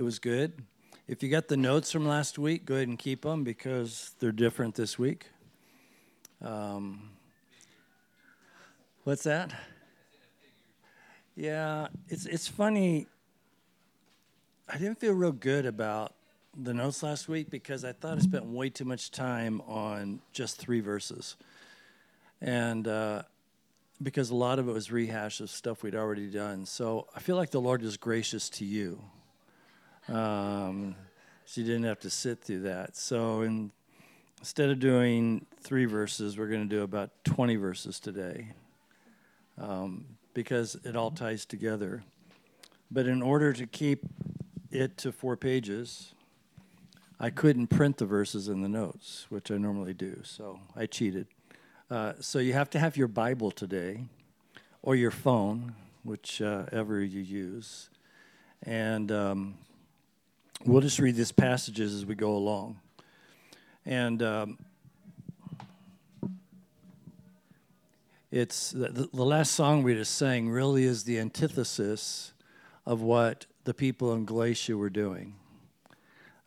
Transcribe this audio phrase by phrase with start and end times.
[0.00, 0.62] It was good.
[1.06, 4.32] If you got the notes from last week, go ahead and keep them because they're
[4.32, 5.26] different this week.
[6.40, 7.10] Um,
[9.04, 9.52] what's that?
[11.36, 13.08] Yeah, it's it's funny.
[14.70, 16.14] I didn't feel real good about
[16.56, 20.56] the notes last week because I thought I spent way too much time on just
[20.56, 21.36] three verses,
[22.40, 23.24] and uh,
[24.02, 26.64] because a lot of it was rehash of stuff we'd already done.
[26.64, 29.02] So I feel like the Lord is gracious to you.
[30.08, 30.96] Um,
[31.54, 32.96] you didn't have to sit through that.
[32.96, 33.72] So in,
[34.38, 38.52] instead of doing three verses, we're going to do about 20 verses today
[39.58, 42.04] um, because it all ties together.
[42.90, 44.04] But in order to keep
[44.70, 46.14] it to four pages,
[47.18, 50.20] I couldn't print the verses in the notes, which I normally do.
[50.24, 51.26] So I cheated.
[51.90, 54.04] Uh, so you have to have your Bible today,
[54.82, 55.74] or your phone,
[56.04, 57.90] whichever you use,
[58.62, 59.54] and um,
[60.64, 62.78] we'll just read these passages as we go along.
[63.86, 64.58] And um,
[68.30, 72.32] it's the, the last song we just sang really is the antithesis
[72.86, 75.34] of what the people in Galatia were doing.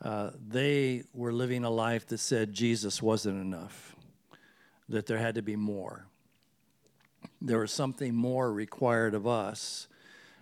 [0.02, 3.95] Uh, they were living a life that said Jesus wasn't enough
[4.89, 6.05] that there had to be more.
[7.42, 9.88] There was something more required of us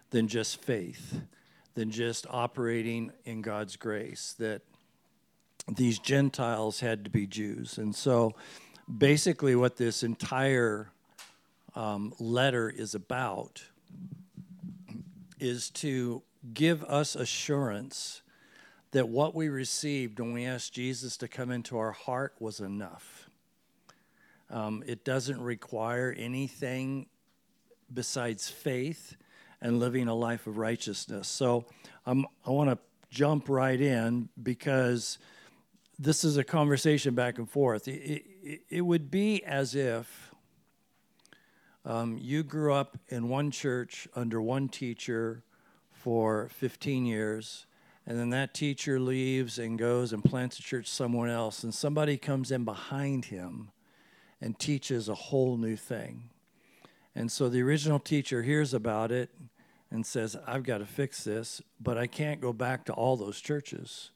[0.10, 1.22] than just faith,
[1.74, 4.62] than just operating in God's grace, that
[5.68, 7.78] these Gentiles had to be Jews.
[7.78, 8.34] And so
[8.98, 10.92] basically, what this entire
[11.76, 13.64] um, letter is about
[15.40, 16.22] is to
[16.54, 18.22] give us assurance
[18.92, 23.30] that what we received when we asked Jesus to come into our heart was enough
[24.52, 27.08] um, it doesn't require anything
[27.94, 29.16] besides faith
[29.62, 31.28] and living a life of righteousness.
[31.28, 31.66] So
[32.06, 32.78] um, I want to
[33.10, 35.18] jump right in because
[36.00, 37.88] this is a conversation back and forth.
[37.88, 40.32] It, it, it would be as if
[41.86, 45.44] um, you grew up in one church under one teacher
[45.92, 47.66] for 15 years,
[48.08, 52.18] and then that teacher leaves and goes and plants a church somewhere else, and somebody
[52.18, 53.70] comes in behind him
[54.40, 56.30] and teaches a whole new thing.
[57.16, 59.30] And so the original teacher hears about it
[59.90, 63.42] and says, I've got to fix this, but I can't go back to all those
[63.42, 64.12] churches.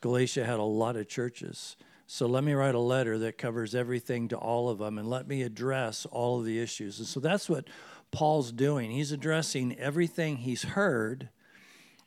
[0.00, 1.76] Galatia had a lot of churches.
[2.06, 5.28] So let me write a letter that covers everything to all of them and let
[5.28, 6.98] me address all of the issues.
[6.98, 7.68] And so that's what
[8.10, 8.90] Paul's doing.
[8.90, 11.28] He's addressing everything he's heard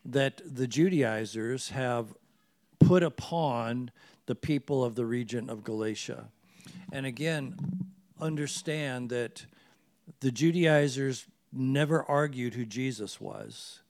[0.03, 2.13] that the Judaizers have
[2.79, 3.91] put upon
[4.25, 6.25] the people of the region of Galatia.
[6.91, 7.55] And again,
[8.19, 9.45] understand that
[10.19, 13.81] the Judaizers never argued who Jesus was,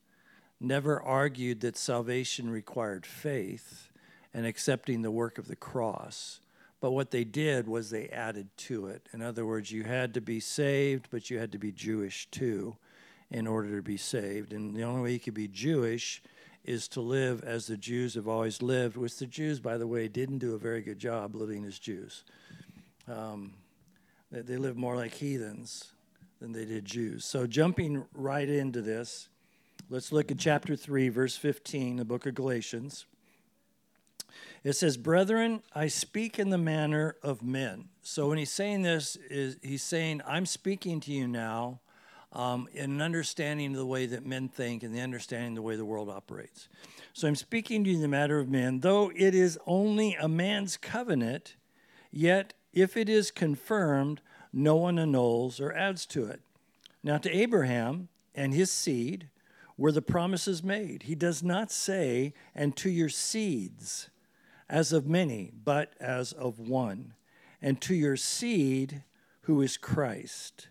[0.60, 3.90] never argued that salvation required faith
[4.34, 6.40] and accepting the work of the cross.
[6.82, 9.08] But what they did was they added to it.
[9.14, 12.76] In other words, you had to be saved, but you had to be Jewish too
[13.32, 14.52] in order to be saved.
[14.52, 16.22] And the only way you could be Jewish
[16.66, 20.08] is to live as the Jews have always lived, which the Jews, by the way,
[20.08, 22.24] didn't do a very good job living as Jews.
[23.08, 23.54] Um,
[24.32, 25.93] they, they lived more like heathens
[26.44, 27.24] than they did Jews.
[27.24, 29.30] So, jumping right into this,
[29.90, 33.06] let's look at chapter 3, verse 15, the book of Galatians.
[34.62, 37.86] It says, Brethren, I speak in the manner of men.
[38.02, 41.80] So when he's saying this, is he's saying, I'm speaking to you now
[42.34, 45.78] um, in an understanding the way that men think and the understanding of the way
[45.78, 46.68] the world operates.
[47.14, 50.28] So I'm speaking to you in the matter of men, though it is only a
[50.28, 51.56] man's covenant,
[52.12, 54.20] yet if it is confirmed,
[54.54, 56.42] no one annuls or adds to it.
[57.04, 59.30] Now, to Abraham and his seed
[59.78, 61.04] were the promises made.
[61.04, 64.10] He does not say, and to your seeds,
[64.70, 67.14] as of many, but as of one,
[67.62, 69.04] and to your seed,
[69.42, 70.68] who is Christ.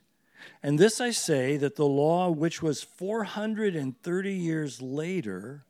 [0.62, 5.64] And this I say that the law, which was 430 years later,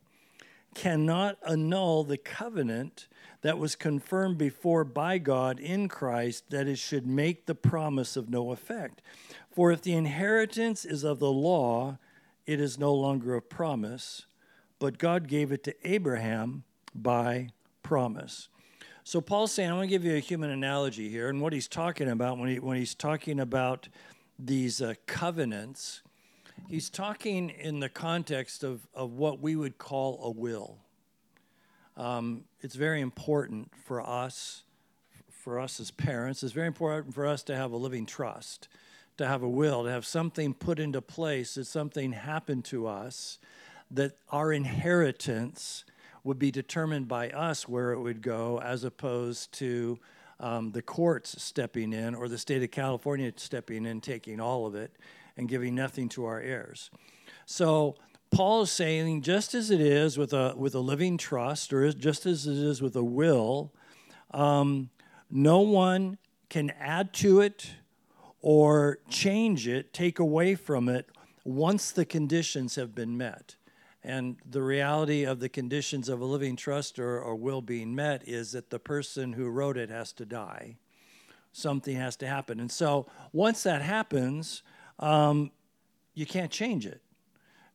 [0.75, 3.09] cannot annul the covenant
[3.42, 8.30] that was confirmed before by God in Christ that it should make the promise of
[8.30, 9.03] no effect.
[9.51, 11.98] For if the inheritance is of the law,
[12.47, 14.27] it is no longer a promise,
[14.78, 16.65] but God gave it to Abraham
[16.95, 17.51] by
[17.83, 18.48] promise.
[19.04, 21.68] So Paul's saying, I'm going to give you a human analogy here, and what he's
[21.68, 23.89] talking about when, he, when he's talking about
[24.39, 26.03] these uh, covenants,
[26.69, 30.78] he's talking in the context of, of what we would call a will.
[31.97, 34.63] Um, it's very important for us,
[35.31, 38.69] for us as parents, it's very important for us to have a living trust,
[39.19, 43.39] to have a will, to have something put into place, that something happened to us,
[43.91, 45.84] that our inheritance
[46.25, 49.99] would be determined by us where it would go as opposed to
[50.41, 54.75] um, the courts stepping in or the state of California stepping in, taking all of
[54.75, 54.97] it
[55.36, 56.90] and giving nothing to our heirs.
[57.46, 57.96] So
[58.30, 62.24] Paul is saying, just as it is with a with a living trust, or just
[62.26, 63.72] as it is with a will,
[64.30, 64.90] um,
[65.30, 66.18] no one
[66.48, 67.72] can add to it
[68.40, 71.08] or change it, take away from it
[71.44, 73.56] once the conditions have been met.
[74.04, 78.26] And the reality of the conditions of a living trust or, or will being met
[78.26, 80.76] is that the person who wrote it has to die.
[81.52, 82.58] Something has to happen.
[82.58, 84.62] And so once that happens,
[84.98, 85.50] um,
[86.15, 87.00] you can't change it.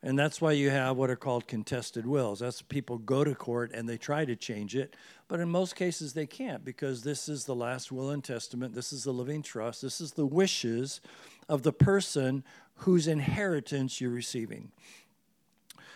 [0.04, 2.40] And that's why you have what are called contested wills.
[2.40, 4.96] That's people go to court and they try to change it,
[5.28, 8.75] but in most cases they can't because this is the last will and testament.
[8.75, 9.81] This is the living trust.
[9.81, 11.02] This is the wishes
[11.50, 12.44] of the person
[12.75, 14.72] whose inheritance you're receiving.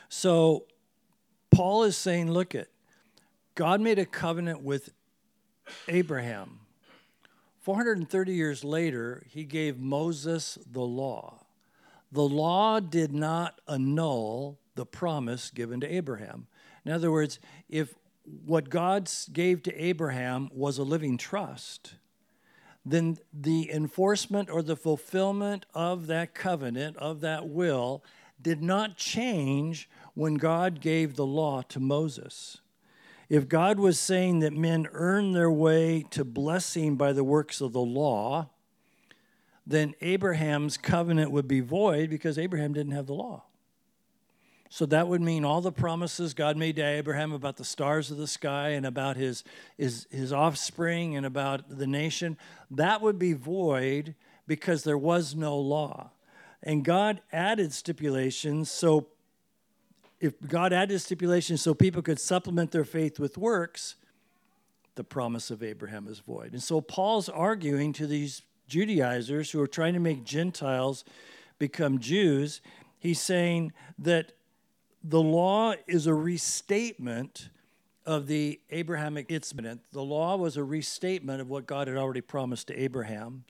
[0.09, 0.65] So
[1.51, 2.67] Paul is saying, look at
[3.53, 4.91] God made a covenant with
[5.87, 6.60] Abraham.
[7.61, 11.45] 430 years later, he gave Moses the law.
[12.11, 16.47] The law did not annul the promise given to Abraham.
[16.85, 17.93] In other words, if
[18.45, 21.93] what God gave to Abraham was a living trust,
[22.83, 28.03] then the enforcement or the fulfillment of that covenant, of that will,
[28.41, 32.57] did not change when God gave the law to Moses.
[33.31, 37.71] If God was saying that men earn their way to blessing by the works of
[37.71, 38.49] the law,
[39.65, 43.43] then Abraham's covenant would be void because Abraham didn't have the law.
[44.69, 48.17] So that would mean all the promises God made to Abraham about the stars of
[48.17, 49.45] the sky and about his,
[49.77, 52.37] his, his offspring and about the nation,
[52.69, 54.13] that would be void
[54.45, 56.11] because there was no law.
[56.61, 59.07] And God added stipulations so
[60.21, 63.95] if God added stipulations so people could supplement their faith with works,
[64.95, 66.53] the promise of Abraham is void.
[66.53, 71.03] And so Paul's arguing to these Judaizers who are trying to make Gentiles
[71.57, 72.61] become Jews,
[72.99, 74.33] he's saying that
[75.03, 77.49] the law is a restatement
[78.05, 79.81] of the Abrahamic incident.
[79.91, 83.43] The law was a restatement of what God had already promised to Abraham,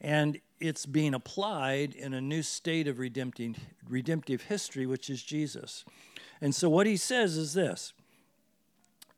[0.00, 3.56] and it's being applied in a new state of redemptive,
[3.88, 5.84] redemptive history, which is Jesus.
[6.40, 7.92] And so what he says is this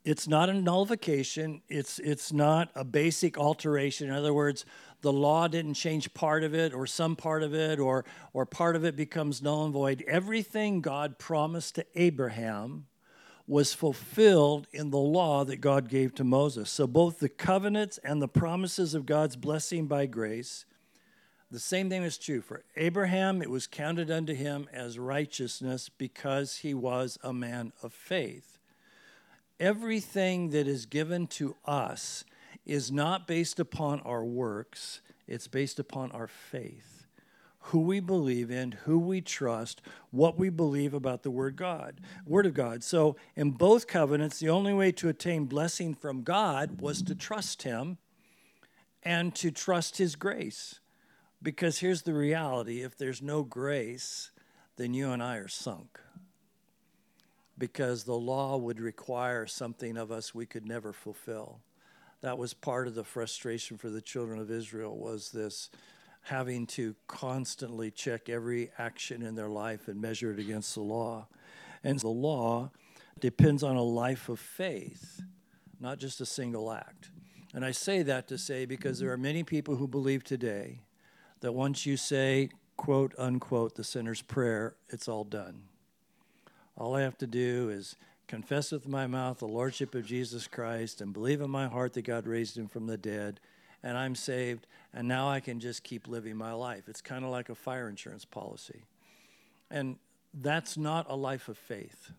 [0.02, 4.08] it's not a nullification, it's, it's not a basic alteration.
[4.08, 4.64] In other words,
[5.02, 8.76] the law didn't change part of it or some part of it or, or part
[8.76, 10.02] of it becomes null and void.
[10.06, 12.86] Everything God promised to Abraham
[13.46, 16.70] was fulfilled in the law that God gave to Moses.
[16.70, 20.64] So both the covenants and the promises of God's blessing by grace,
[21.50, 22.40] the same thing is true.
[22.40, 27.92] For Abraham, it was counted unto him as righteousness because he was a man of
[27.92, 28.58] faith.
[29.58, 32.24] Everything that is given to us
[32.64, 37.06] is not based upon our works, it's based upon our faith.
[37.64, 42.46] Who we believe in, who we trust, what we believe about the word God, word
[42.46, 42.82] of God.
[42.82, 47.62] So in both covenants, the only way to attain blessing from God was to trust
[47.64, 47.98] him
[49.02, 50.79] and to trust his grace.
[51.42, 54.30] Because here's the reality if there's no grace,
[54.76, 55.98] then you and I are sunk.
[57.56, 61.60] Because the law would require something of us we could never fulfill
[62.20, 65.70] that was part of the frustration for the children of Israel was this
[66.22, 71.26] having to constantly check every action in their life and measure it against the law.
[71.82, 72.70] And the law
[73.20, 75.22] depends on a life of faith,
[75.80, 77.10] not just a single act.
[77.54, 80.80] And I say that to say because there are many people who believe today
[81.40, 85.62] that once you say, quote unquote, the sinner's prayer, it's all done.
[86.76, 91.00] All I have to do is confess with my mouth the lordship of Jesus Christ
[91.00, 93.40] and believe in my heart that God raised him from the dead
[93.82, 96.88] and I'm saved and now I can just keep living my life.
[96.88, 98.84] It's kind of like a fire insurance policy.
[99.70, 99.96] And
[100.32, 102.12] that's not a life of faith.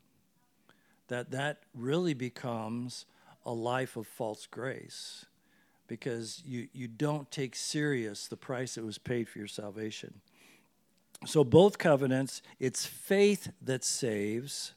[1.08, 3.06] That that really becomes
[3.46, 5.25] a life of false grace
[5.92, 10.22] because you, you don't take serious the price that was paid for your salvation.
[11.26, 14.74] So both covenants, it's faith that saves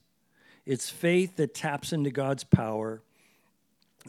[0.66, 3.02] it's faith that taps into God's power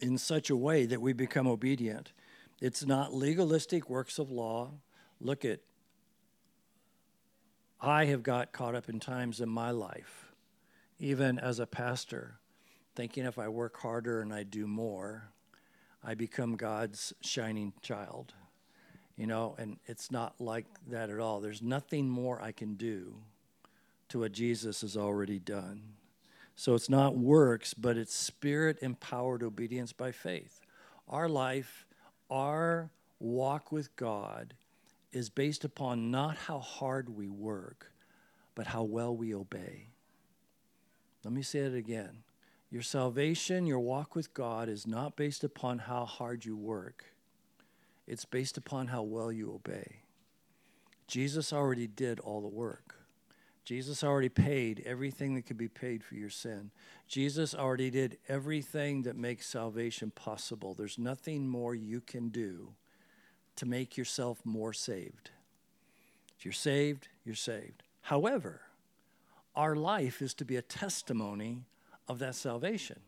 [0.01, 2.13] in such a way that we become obedient.
[2.61, 4.71] It's not legalistic works of law.
[5.19, 5.59] Look at,
[7.81, 10.33] I have got caught up in times in my life,
[10.97, 12.39] even as a pastor,
[12.95, 15.31] thinking if I work harder and I do more,
[16.05, 18.33] I become God's shining child.
[19.17, 21.39] You know, and it's not like that at all.
[21.39, 23.15] There's nothing more I can do
[24.09, 25.81] to what Jesus has already done.
[26.55, 30.61] So it's not works, but it's spirit empowered obedience by faith.
[31.09, 31.85] Our life,
[32.29, 34.53] our walk with God
[35.11, 37.91] is based upon not how hard we work,
[38.53, 39.87] but how well we obey.
[41.23, 42.24] Let me say it again.
[42.75, 47.05] Your salvation, your walk with God is not based upon how hard you work,
[48.05, 50.01] it's based upon how well you obey.
[51.07, 52.95] Jesus already did all the work.
[53.63, 56.69] Jesus already paid everything that could be paid for your sin.
[57.07, 60.73] Jesus already did everything that makes salvation possible.
[60.73, 62.73] There's nothing more you can do
[63.55, 65.29] to make yourself more saved.
[66.37, 67.83] If you're saved, you're saved.
[68.01, 68.63] However,
[69.55, 71.63] our life is to be a testimony
[72.07, 72.99] of that salvation.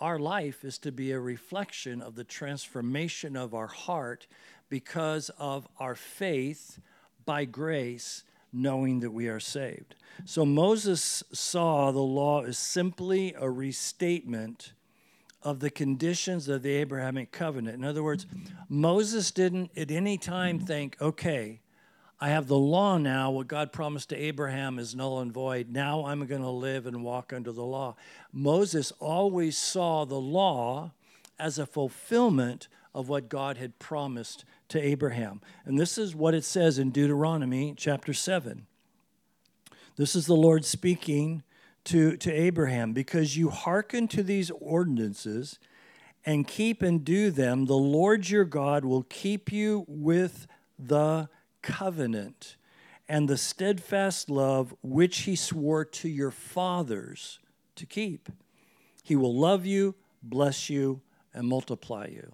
[0.00, 4.26] Our life is to be a reflection of the transformation of our heart
[4.68, 6.80] because of our faith
[7.24, 9.94] by grace knowing that we are saved.
[10.24, 14.72] So Moses saw the law as simply a restatement
[15.42, 17.76] of the conditions of the Abrahamic covenant.
[17.76, 18.26] In other words,
[18.68, 21.60] Moses didn't at any time think, okay,
[22.24, 23.30] I have the law now.
[23.30, 25.68] What God promised to Abraham is null and void.
[25.70, 27.96] Now I'm going to live and walk under the law.
[28.32, 30.92] Moses always saw the law
[31.38, 35.42] as a fulfillment of what God had promised to Abraham.
[35.66, 38.64] And this is what it says in Deuteronomy chapter 7.
[39.96, 41.42] This is the Lord speaking
[41.84, 45.58] to, to Abraham because you hearken to these ordinances
[46.24, 50.46] and keep and do them, the Lord your God will keep you with
[50.78, 51.28] the
[51.64, 52.56] covenant
[53.08, 57.38] and the steadfast love which he swore to your fathers
[57.76, 58.28] to keep.
[59.02, 61.00] He will love you, bless you,
[61.32, 62.32] and multiply you.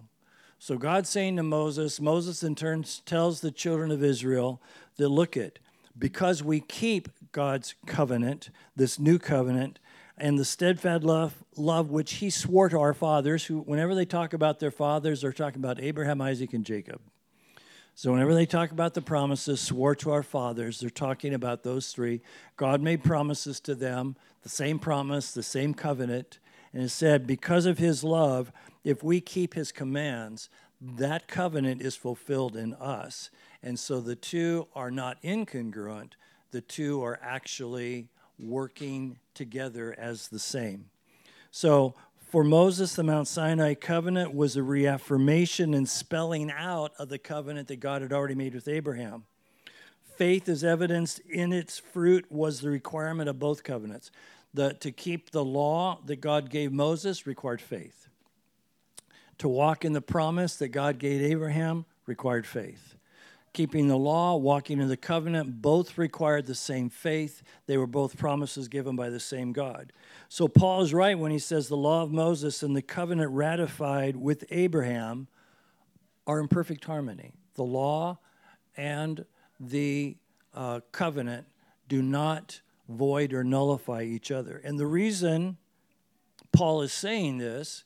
[0.59, 4.61] So God's saying to Moses, Moses in turn tells the children of Israel
[4.97, 5.59] that look at,
[5.97, 9.79] because we keep God's covenant, this new covenant,
[10.17, 14.33] and the steadfast love, love which he swore to our fathers, who whenever they talk
[14.33, 17.01] about their fathers, they're talking about Abraham, Isaac, and Jacob.
[17.93, 21.91] So whenever they talk about the promises swore to our fathers, they're talking about those
[21.91, 22.21] three.
[22.57, 26.39] God made promises to them, the same promise, the same covenant,
[26.73, 28.51] and it said, because of his love,
[28.83, 30.49] if we keep his commands,
[30.81, 33.29] that covenant is fulfilled in us.
[33.61, 36.13] And so the two are not incongruent,
[36.51, 40.85] the two are actually working together as the same.
[41.51, 41.93] So
[42.31, 47.67] for Moses, the Mount Sinai covenant was a reaffirmation and spelling out of the covenant
[47.67, 49.25] that God had already made with Abraham.
[50.15, 54.11] Faith, as evidenced in its fruit, was the requirement of both covenants.
[54.53, 58.07] The, to keep the law that God gave Moses required faith.
[59.39, 62.95] To walk in the promise that God gave Abraham required faith.
[63.53, 67.43] Keeping the law, walking in the covenant, both required the same faith.
[67.65, 69.91] They were both promises given by the same God.
[70.29, 74.15] So Paul is right when he says the law of Moses and the covenant ratified
[74.15, 75.27] with Abraham
[76.25, 77.33] are in perfect harmony.
[77.55, 78.19] The law
[78.77, 79.25] and
[79.59, 80.15] the
[80.53, 81.45] uh, covenant
[81.89, 84.61] do not void or nullify each other.
[84.63, 85.57] And the reason
[86.51, 87.83] Paul is saying this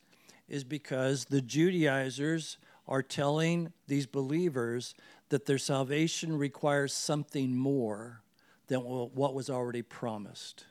[0.47, 2.57] is because the Judaizers
[2.87, 4.93] are telling these believers
[5.29, 8.21] that their salvation requires something more
[8.67, 10.65] than what was already promised.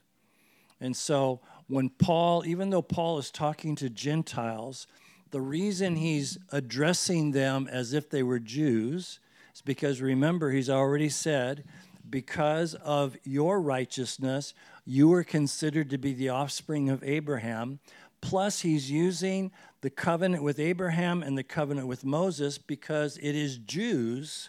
[0.80, 4.86] And so, when Paul, even though Paul is talking to Gentiles,
[5.30, 9.18] the reason he's addressing them as if they were Jews
[9.54, 11.64] is because remember, he's already said
[12.08, 17.78] because of your righteousness, you are considered to be the offspring of Abraham.
[18.20, 19.50] Plus, he's using
[19.84, 24.48] the covenant with Abraham and the covenant with Moses because it is Jews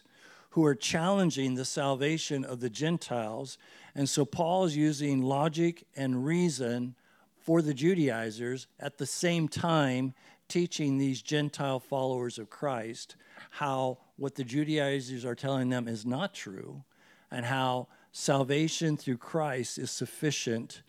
[0.51, 3.57] who are challenging the salvation of the Gentiles.
[3.95, 6.95] And so Paul is using logic and reason
[7.37, 10.13] for the Judaizers at the same time
[10.47, 13.17] teaching these Gentile followers of Christ
[13.49, 16.85] how what the Judaizers are telling them is not true
[17.29, 20.81] and how salvation through Christ is sufficient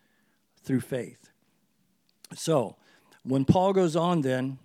[0.62, 1.30] through faith.
[2.36, 2.76] So,
[3.26, 4.58] when Paul goes on, then,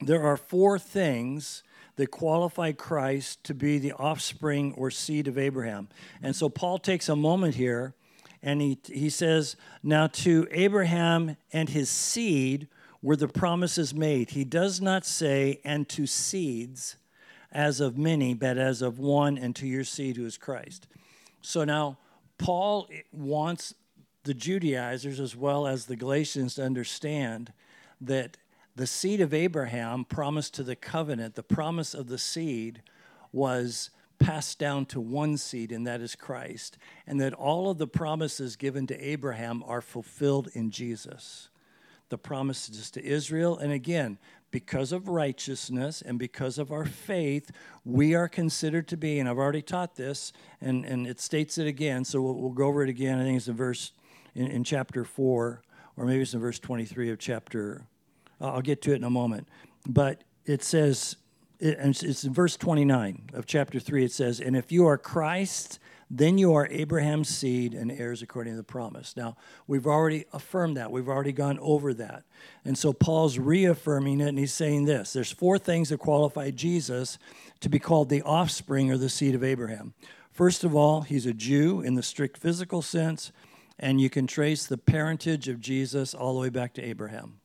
[0.00, 1.62] there are four things
[1.96, 5.88] that qualify Christ to be the offspring or seed of Abraham.
[6.22, 7.94] And so, Paul takes a moment here
[8.42, 12.68] and he, he says, Now to Abraham and his seed
[13.02, 14.30] were the promises made.
[14.30, 16.96] He does not say, and to seeds
[17.50, 20.86] as of many, but as of one, and to your seed who is Christ.
[21.40, 21.98] So now,
[22.36, 23.74] Paul wants
[24.24, 27.52] the Judaizers as well as the Galatians to understand
[28.00, 28.36] that
[28.76, 32.82] the seed of Abraham promised to the covenant, the promise of the seed
[33.32, 37.86] was passed down to one seed, and that is Christ, and that all of the
[37.86, 41.48] promises given to Abraham are fulfilled in Jesus.
[42.08, 44.18] The promises to Israel, and again,
[44.50, 47.50] because of righteousness and because of our faith,
[47.84, 51.66] we are considered to be, and I've already taught this, and, and it states it
[51.66, 53.18] again, so we'll, we'll go over it again.
[53.18, 53.92] I think it's in verse
[54.34, 55.62] in, in chapter 4,
[55.98, 57.82] or maybe it's in verse 23 of chapter,
[58.40, 59.48] I'll get to it in a moment.
[59.86, 61.16] But it says,
[61.60, 66.38] it's in verse 29 of chapter 3, it says, And if you are Christ, then
[66.38, 69.16] you are Abraham's seed and heirs according to the promise.
[69.16, 69.36] Now,
[69.66, 70.90] we've already affirmed that.
[70.90, 72.22] We've already gone over that.
[72.64, 77.18] And so Paul's reaffirming it, and he's saying this there's four things that qualify Jesus
[77.60, 79.94] to be called the offspring or the seed of Abraham.
[80.30, 83.32] First of all, he's a Jew in the strict physical sense,
[83.78, 87.40] and you can trace the parentage of Jesus all the way back to Abraham.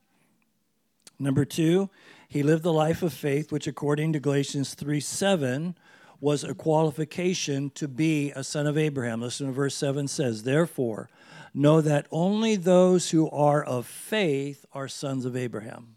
[1.20, 1.90] Number two,
[2.28, 5.75] he lived the life of faith, which according to Galatians 3 7
[6.20, 9.22] was a qualification to be a son of Abraham.
[9.22, 11.10] Listen to verse 7 says, Therefore,
[11.54, 15.96] know that only those who are of faith are sons of Abraham.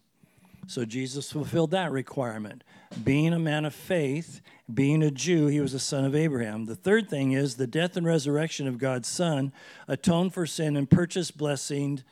[0.66, 2.64] So Jesus fulfilled that requirement.
[3.04, 4.40] Being a man of faith,
[4.72, 6.66] being a Jew, he was a son of Abraham.
[6.66, 9.52] The third thing is the death and resurrection of God's son
[9.86, 12.02] atoned for sin and purchased blessing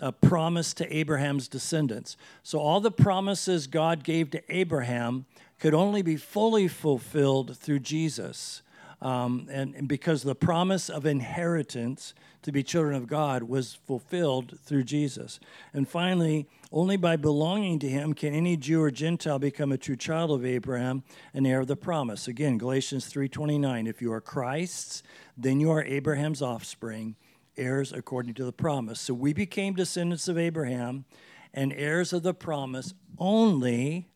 [0.00, 2.16] uh, promised to Abraham's descendants.
[2.42, 5.26] So all the promises God gave to Abraham
[5.58, 8.62] could only be fully fulfilled through Jesus.
[9.02, 14.58] Um, and, and, because the promise of inheritance to be children of God was fulfilled
[14.62, 15.40] through Jesus.
[15.72, 19.96] And finally, only by belonging to him can any Jew or Gentile become a true
[19.96, 21.02] child of Abraham
[21.32, 22.28] and heir of the promise.
[22.28, 25.02] Again, Galatians 3:29, if you are Christ's,
[25.34, 27.16] then you are Abraham's offspring,
[27.56, 29.00] heirs according to the promise.
[29.00, 31.06] So we became descendants of Abraham
[31.54, 34.10] and heirs of the promise only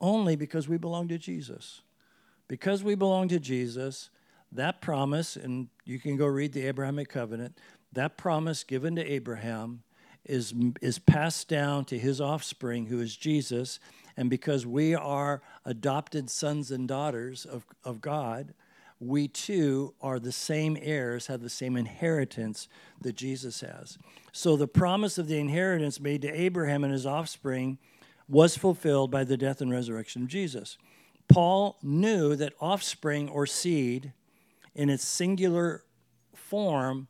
[0.00, 1.82] only because we belong to Jesus.
[2.46, 4.10] Because we belong to Jesus,
[4.52, 7.58] that promise, and you can go read the Abrahamic covenant,
[7.92, 9.82] that promise given to Abraham
[10.24, 13.80] is, is passed down to his offspring, who is Jesus.
[14.16, 18.54] And because we are adopted sons and daughters of, of God,
[19.00, 22.68] we too are the same heirs, have the same inheritance
[23.00, 23.96] that Jesus has.
[24.32, 27.78] So the promise of the inheritance made to Abraham and his offspring
[28.28, 30.76] was fulfilled by the death and resurrection of Jesus.
[31.28, 34.12] Paul knew that offspring or seed
[34.78, 35.82] in its singular
[36.32, 37.08] form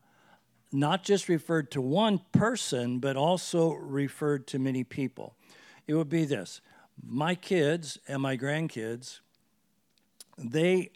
[0.73, 5.37] not just referred to one person, but also referred to many people.
[5.87, 6.61] It would be this
[7.07, 9.21] my kids and my grandkids,
[10.37, 10.91] they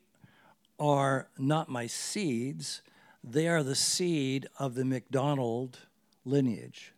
[0.81, 2.83] are not my seeds,
[3.23, 5.79] they are the seed of the McDonald
[6.25, 6.93] lineage.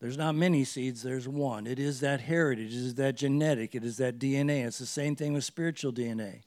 [0.00, 1.68] There's not many seeds, there's one.
[1.68, 4.66] It is that heritage, it is that genetic, it is that DNA.
[4.66, 6.42] It's the same thing with spiritual DNA.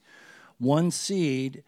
[0.58, 1.63] One seed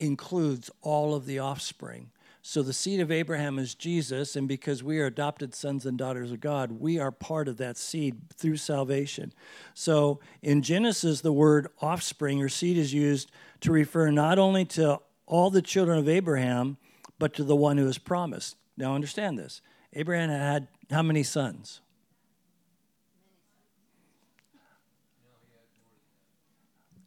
[0.00, 2.10] includes all of the offspring.
[2.42, 6.32] So the seed of Abraham is Jesus, and because we are adopted sons and daughters
[6.32, 9.32] of God, we are part of that seed through salvation.
[9.74, 15.00] So in Genesis, the word offspring or seed is used to refer not only to
[15.26, 16.78] all the children of Abraham,
[17.18, 18.56] but to the one who is promised.
[18.76, 19.60] Now understand this
[19.92, 21.82] Abraham had how many sons?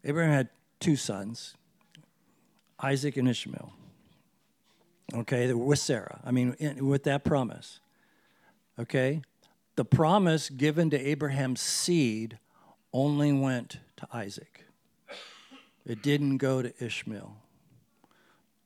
[0.05, 1.55] Abraham had two sons,
[2.83, 3.71] Isaac and Ishmael.
[5.13, 6.19] Okay, with Sarah.
[6.25, 7.79] I mean, with that promise.
[8.79, 9.21] Okay,
[9.75, 12.37] the promise given to Abraham's seed
[12.91, 14.65] only went to Isaac.
[15.85, 17.37] It didn't go to Ishmael.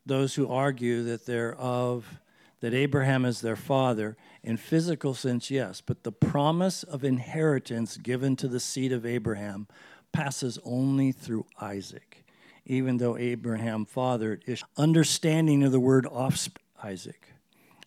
[0.05, 2.19] Those who argue that they're of
[2.59, 8.35] that Abraham is their father, in physical sense, yes, but the promise of inheritance given
[8.37, 9.67] to the seed of Abraham
[10.11, 12.25] passes only through Isaac,
[12.67, 14.63] even though Abraham fathered Ish.
[14.77, 17.33] Understanding of the word offspring, Isaac.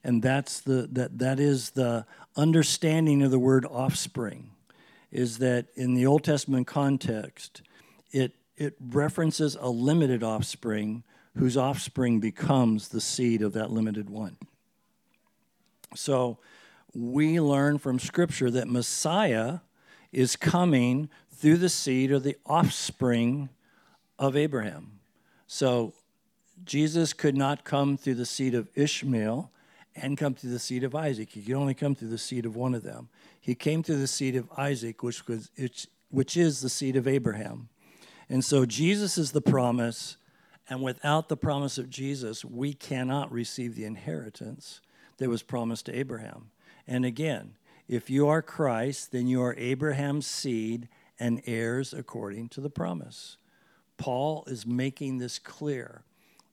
[0.03, 4.51] And that's the that that is the understanding of the word offspring,
[5.13, 7.61] is that in the Old Testament context,
[8.11, 11.05] it it references a limited offspring
[11.37, 14.37] whose offspring becomes the seed of that limited one.
[15.95, 16.39] So
[16.95, 19.59] we learn from Scripture that Messiah
[20.13, 23.51] is coming through the seed or the offspring
[24.21, 25.01] of Abraham.
[25.49, 25.95] So
[26.65, 29.51] Jesus could not come through the seed of Ishmael
[29.97, 31.31] and come through the seed of Isaac.
[31.31, 33.09] He could only come through the seed of one of them.
[33.41, 35.51] He came through the seed of Isaac, which was
[36.11, 37.69] which is the seed of Abraham.
[38.29, 40.17] And so Jesus is the promise,
[40.69, 44.81] and without the promise of Jesus, we cannot receive the inheritance
[45.17, 46.51] that was promised to Abraham.
[46.87, 47.55] And again,
[47.89, 53.37] if you are Christ, then you are Abraham's seed and heirs according to the promise.
[54.01, 56.05] Paul is making this clear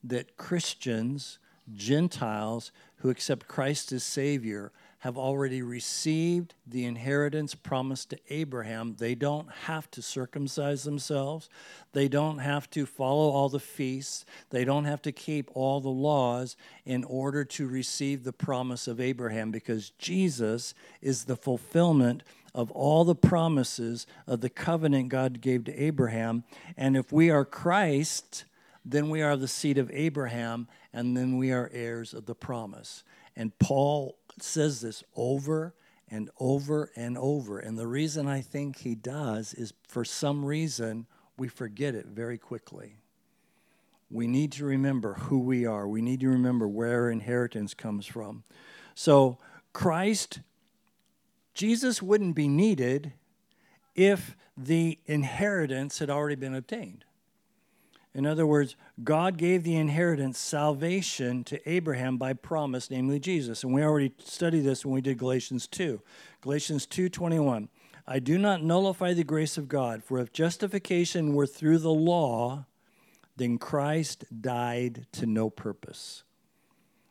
[0.04, 1.38] that Christians,
[1.74, 8.96] Gentiles who accept Christ as Savior, have already received the inheritance promised to Abraham.
[8.98, 11.48] They don't have to circumcise themselves.
[11.92, 14.26] They don't have to follow all the feasts.
[14.50, 19.00] They don't have to keep all the laws in order to receive the promise of
[19.00, 25.64] Abraham because Jesus is the fulfillment of all the promises of the covenant God gave
[25.64, 26.44] to Abraham.
[26.76, 28.44] And if we are Christ,
[28.84, 33.04] then we are the seed of Abraham, and then we are heirs of the promise.
[33.36, 35.74] And Paul says this over
[36.10, 37.58] and over and over.
[37.58, 41.06] And the reason I think he does is for some reason
[41.36, 42.96] we forget it very quickly.
[44.10, 48.06] We need to remember who we are, we need to remember where our inheritance comes
[48.06, 48.42] from.
[48.94, 49.38] So,
[49.72, 50.40] Christ,
[51.58, 53.14] Jesus wouldn't be needed
[53.96, 57.04] if the inheritance had already been obtained.
[58.14, 63.64] In other words, God gave the inheritance, salvation to Abraham by promise, namely Jesus.
[63.64, 66.00] And we already studied this when we did Galatians 2.
[66.42, 67.68] Galatians 2:21.
[68.06, 72.66] I do not nullify the grace of God, for if justification were through the law,
[73.36, 76.22] then Christ died to no purpose.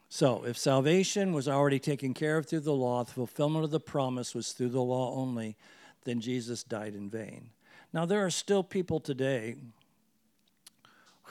[0.09, 3.79] So, if salvation was already taken care of through the law, the fulfillment of the
[3.79, 5.57] promise was through the law only,
[6.05, 7.49] then Jesus died in vain.
[7.91, 9.55] Now, there are still people today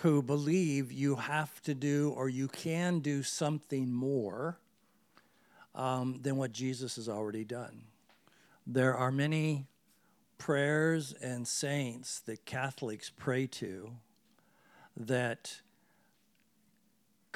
[0.01, 4.59] who believe you have to do or you can do something more
[5.75, 7.83] um, than what Jesus has already done.
[8.67, 9.67] There are many
[10.37, 13.93] prayers and saints that Catholics pray to
[14.97, 15.61] that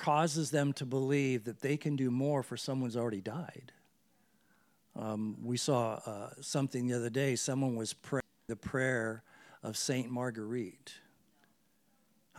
[0.00, 3.72] causes them to believe that they can do more for someone who's already died.
[4.98, 7.36] Um, we saw uh, something the other day.
[7.36, 9.22] Someone was praying the prayer
[9.62, 10.94] of Saint Marguerite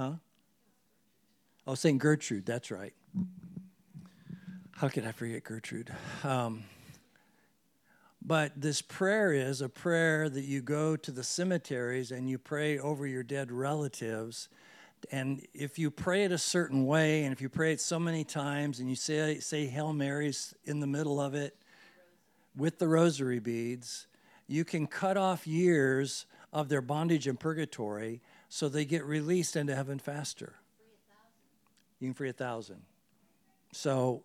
[0.01, 0.13] Huh?
[1.67, 1.99] Oh, St.
[1.99, 2.93] Gertrude, that's right.
[4.71, 5.93] How could I forget Gertrude?
[6.23, 6.63] Um,
[8.19, 12.79] but this prayer is a prayer that you go to the cemeteries and you pray
[12.79, 14.49] over your dead relatives.
[15.11, 18.23] And if you pray it a certain way, and if you pray it so many
[18.23, 21.55] times, and you say, say Hail Marys in the middle of it
[22.55, 24.07] with the rosary beads,
[24.47, 29.75] you can cut off years of their bondage in purgatory so they get released into
[29.75, 30.55] heaven faster.
[31.99, 32.81] You can free a thousand.
[33.71, 34.23] So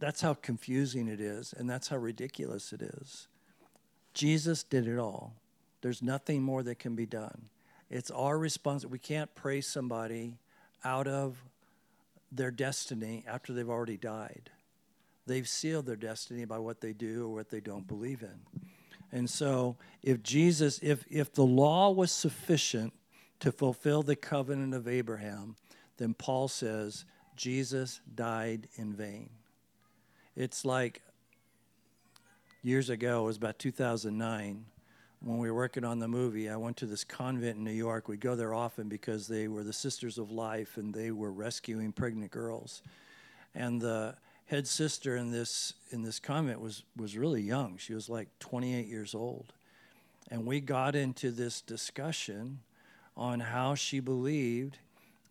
[0.00, 3.28] that's how confusing it is, and that's how ridiculous it is.
[4.12, 5.34] Jesus did it all.
[5.82, 7.48] There's nothing more that can be done.
[7.90, 8.86] It's our response.
[8.86, 10.38] We can't pray somebody
[10.84, 11.42] out of
[12.30, 14.50] their destiny after they've already died.
[15.26, 18.68] They've sealed their destiny by what they do or what they don't believe in.
[19.12, 22.92] And so, if Jesus, if, if the law was sufficient
[23.40, 25.56] to fulfill the covenant of Abraham,
[25.96, 27.04] then Paul says
[27.36, 29.30] Jesus died in vain.
[30.36, 31.02] It's like
[32.62, 34.66] years ago, it was about 2009,
[35.22, 36.48] when we were working on the movie.
[36.48, 38.08] I went to this convent in New York.
[38.08, 41.92] We'd go there often because they were the Sisters of Life and they were rescuing
[41.92, 42.82] pregnant girls.
[43.54, 47.76] And the head sister in this in this convent was was really young.
[47.76, 49.52] She was like 28 years old.
[50.30, 52.60] And we got into this discussion
[53.16, 54.78] on how she believed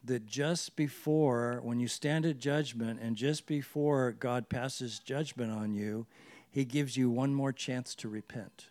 [0.03, 5.73] that just before, when you stand at judgment, and just before God passes judgment on
[5.73, 6.05] you,
[6.49, 8.67] He gives you one more chance to repent.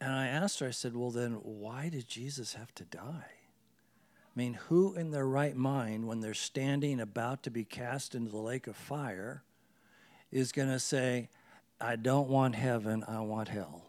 [0.00, 3.32] And I asked her, I said, Well, then why did Jesus have to die?
[4.30, 8.30] I mean, who in their right mind, when they're standing about to be cast into
[8.30, 9.42] the lake of fire,
[10.30, 11.28] is going to say,
[11.80, 13.84] I don't want heaven, I want hell?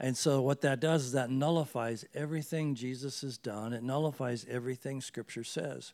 [0.00, 5.00] And so, what that does is that nullifies everything Jesus has done, it nullifies everything
[5.00, 5.92] Scripture says.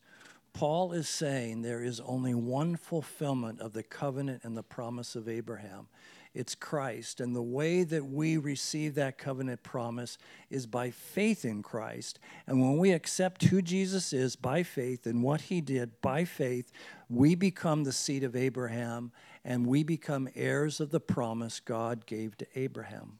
[0.53, 5.29] Paul is saying there is only one fulfillment of the covenant and the promise of
[5.29, 5.89] Abraham.
[6.35, 7.21] It's Christ.
[7.21, 10.19] And the way that we receive that covenant promise
[10.51, 12.19] is by faith in Christ.
[12.47, 16.73] And when we accept who Jesus is by faith and what he did by faith,
[17.09, 19.13] we become the seed of Abraham
[19.45, 23.19] and we become heirs of the promise God gave to Abraham.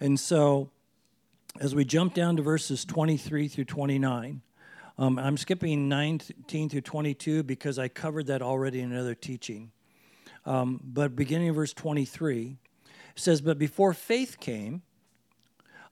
[0.00, 0.70] And so,
[1.60, 4.42] as we jump down to verses 23 through 29,
[4.96, 9.72] um, I'm skipping 19 through 22 because I covered that already in another teaching.
[10.48, 12.56] Um, but beginning of verse 23
[13.14, 14.80] says, But before faith came,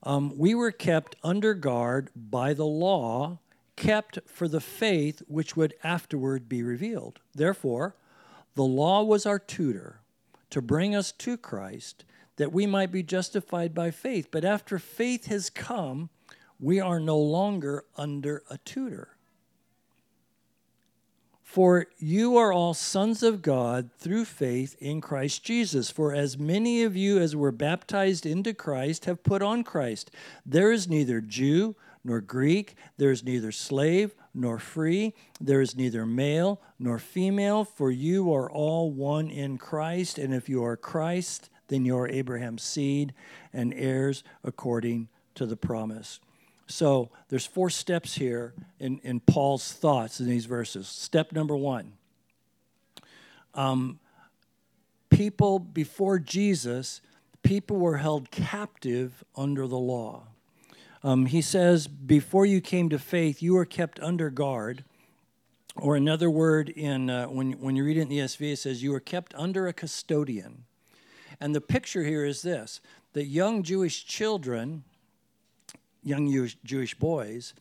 [0.03, 3.40] um, we were kept under guard by the law,
[3.77, 7.21] kept for the faith which would afterward be revealed.
[7.35, 7.97] Therefore,
[8.55, 10.01] the law was our tutor
[10.49, 14.29] to bring us to Christ that we might be justified by faith.
[14.31, 16.09] But after faith has come,
[16.59, 19.15] we are no longer under a tutor.
[21.46, 25.92] For you are all sons of God through faith in Christ Jesus.
[25.92, 30.11] For as many of you as were baptized into Christ have put on Christ.
[30.44, 36.04] There is neither Jew nor Greek, there is neither slave nor free, there is neither
[36.04, 40.18] male nor female, for you are all one in Christ.
[40.18, 43.14] And if you are Christ, then you are Abraham's seed
[43.52, 46.18] and heirs according to the promise.
[46.66, 50.88] So there's four steps here in, in Paul's thoughts in these verses.
[50.88, 51.92] Step number one
[53.55, 53.98] um,
[55.11, 57.00] people before Jesus,
[57.42, 60.24] people were held captive under the law.
[61.02, 64.85] Um, he says, Before you came to faith, you were kept under guard.
[65.76, 68.83] Or another word in uh, when, when you read it in the ESV, it says,
[68.83, 70.64] You were kept under a custodian.
[71.38, 72.81] And the picture here is this
[73.12, 74.85] that young Jewish children
[76.07, 77.53] young Jewish boys,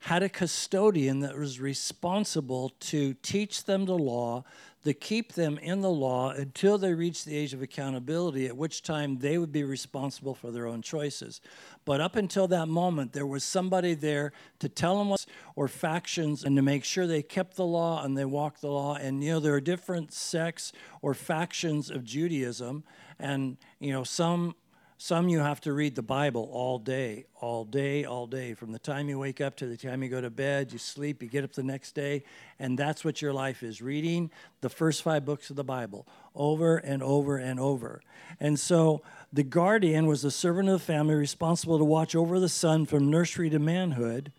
[0.00, 4.44] had a custodian that was responsible to teach them the law,
[4.84, 8.82] to keep them in the law until they reached the age of accountability, at which
[8.82, 11.40] time they would be responsible for their own choices.
[11.86, 15.24] But up until that moment, there was somebody there to tell them what,
[15.56, 18.96] or factions, and to make sure they kept the law and they walked the law.
[18.96, 22.84] And you know, there are different sects or factions of Judaism,
[23.18, 24.54] and you know, some
[24.96, 28.54] some you have to read the Bible all day, all day, all day.
[28.54, 31.22] From the time you wake up to the time you go to bed, you sleep,
[31.22, 32.22] you get up the next day,
[32.58, 34.30] and that's what your life is reading
[34.60, 38.02] the first five books of the Bible over and over and over.
[38.40, 39.02] And so
[39.32, 43.10] the guardian was the servant of the family responsible to watch over the son from
[43.10, 44.32] nursery to manhood.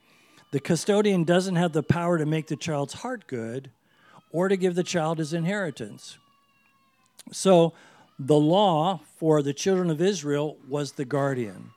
[0.51, 3.71] The custodian doesn't have the power to make the child's heart good
[4.31, 6.17] or to give the child his inheritance.
[7.31, 7.73] So
[8.17, 11.71] the law for the children of Israel was the guardian.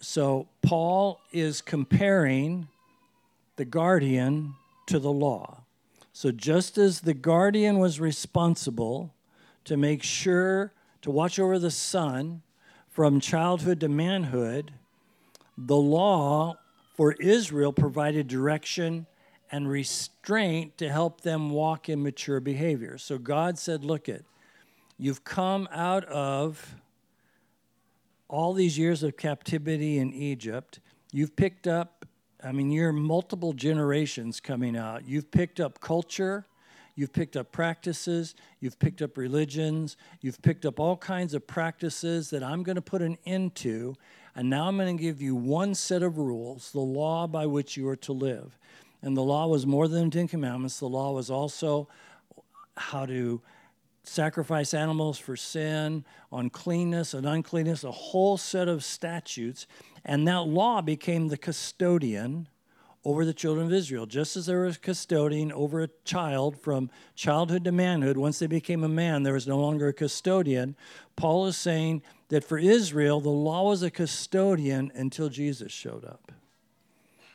[0.00, 2.68] So Paul is comparing
[3.56, 4.54] the guardian
[4.86, 5.64] to the law.
[6.12, 9.14] So just as the guardian was responsible
[9.64, 12.42] to make sure to watch over the son
[12.88, 14.72] from childhood to manhood,
[15.56, 16.56] the law
[16.94, 19.06] for Israel provided direction
[19.52, 22.98] and restraint to help them walk in mature behavior.
[22.98, 24.24] So God said, Look it,
[25.00, 26.76] You've come out of
[28.28, 30.78] all these years of captivity in Egypt.
[31.10, 32.04] You've picked up,
[32.44, 35.08] I mean, you're multiple generations coming out.
[35.08, 36.44] You've picked up culture,
[36.96, 42.28] you've picked up practices, you've picked up religions, you've picked up all kinds of practices
[42.28, 43.96] that I'm going to put an end to.
[44.36, 47.74] And now I'm going to give you one set of rules, the law by which
[47.74, 48.58] you are to live.
[49.00, 51.88] And the law was more than 10 commandments, the law was also
[52.76, 53.40] how to
[54.02, 59.66] sacrifice animals for sin, on cleanness and uncleanness, a whole set of statutes.
[60.04, 62.48] And that law became the custodian
[63.04, 64.06] over the children of Israel.
[64.06, 68.46] Just as there was a custodian over a child from childhood to manhood, once they
[68.46, 70.76] became a man, there was no longer a custodian.
[71.16, 76.32] Paul is saying that for Israel, the law was a custodian until Jesus showed up.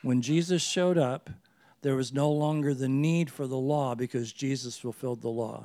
[0.02, 1.30] When Jesus showed up,
[1.82, 5.64] there was no longer the need for the law because Jesus fulfilled the law.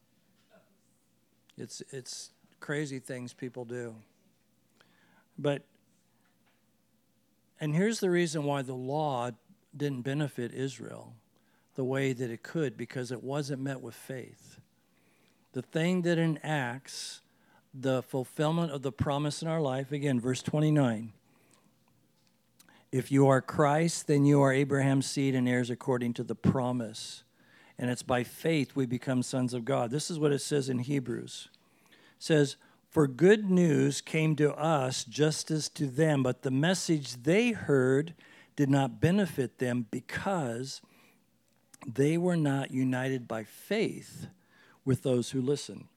[1.61, 3.95] It's it's crazy things people do.
[5.37, 5.61] But
[7.59, 9.29] and here's the reason why the law
[9.77, 11.13] didn't benefit Israel
[11.75, 14.59] the way that it could because it wasn't met with faith.
[15.53, 17.21] The thing that enacts
[17.73, 21.13] the fulfillment of the promise in our life, again, verse 29.
[22.91, 27.23] If you are Christ, then you are Abraham's seed and heirs according to the promise
[27.81, 29.89] and it's by faith we become sons of God.
[29.89, 31.49] This is what it says in Hebrews.
[31.89, 32.55] It says,
[32.87, 38.13] "For good news came to us just as to them, but the message they heard
[38.55, 40.81] did not benefit them because
[41.87, 44.27] they were not united by faith
[44.85, 45.87] with those who listen."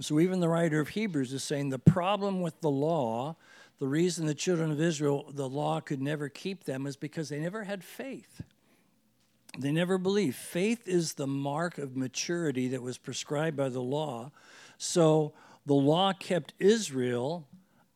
[0.00, 3.36] So even the writer of Hebrews is saying the problem with the law,
[3.78, 7.38] the reason the children of Israel, the law could never keep them is because they
[7.38, 8.42] never had faith.
[9.58, 10.36] They never believed.
[10.36, 14.30] Faith is the mark of maturity that was prescribed by the law.
[14.78, 15.32] So
[15.66, 17.48] the law kept Israel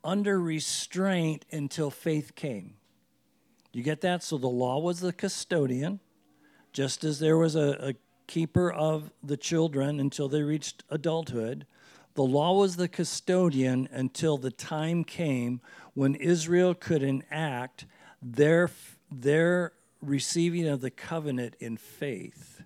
[0.03, 2.75] under restraint until faith came.
[3.73, 4.25] You get that?
[4.25, 6.01] So the law was the custodian,
[6.73, 7.95] just as there was a, a
[8.27, 11.65] keeper of the children until they reached adulthood.
[12.15, 15.61] The law was the custodian until the time came
[15.95, 17.87] when Israel could enact
[18.21, 18.69] their,
[19.11, 22.63] their receiving of the covenant in faith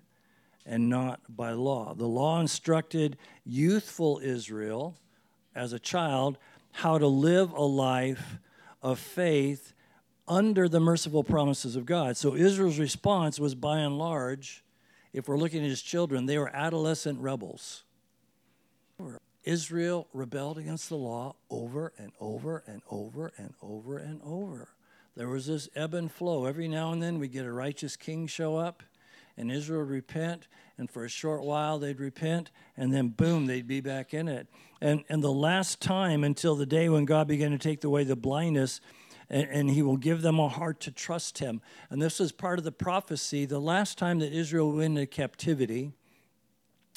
[0.65, 1.93] and not by law.
[1.93, 4.97] The law instructed youthful Israel
[5.55, 6.37] as a child
[6.73, 8.37] how to live a life
[8.81, 9.73] of faith
[10.27, 12.17] under the merciful promises of God.
[12.17, 14.63] So Israel's response was by and large,
[15.13, 17.83] if we're looking at his children, they were adolescent rebels.
[19.43, 24.67] Israel rebelled against the law over and over and over and over and over.
[25.17, 26.45] There was this ebb and flow.
[26.45, 28.83] Every now and then we'd get a righteous king show up,
[29.35, 33.67] and Israel would repent, and for a short while they'd repent, and then boom, they'd
[33.67, 34.47] be back in it.
[34.79, 38.15] And, and the last time until the day when God began to take away the
[38.15, 38.79] blindness,
[39.27, 41.61] and, and, he will give them a heart to trust him.
[41.89, 43.45] And this is part of the prophecy.
[43.45, 45.93] The last time that Israel went into captivity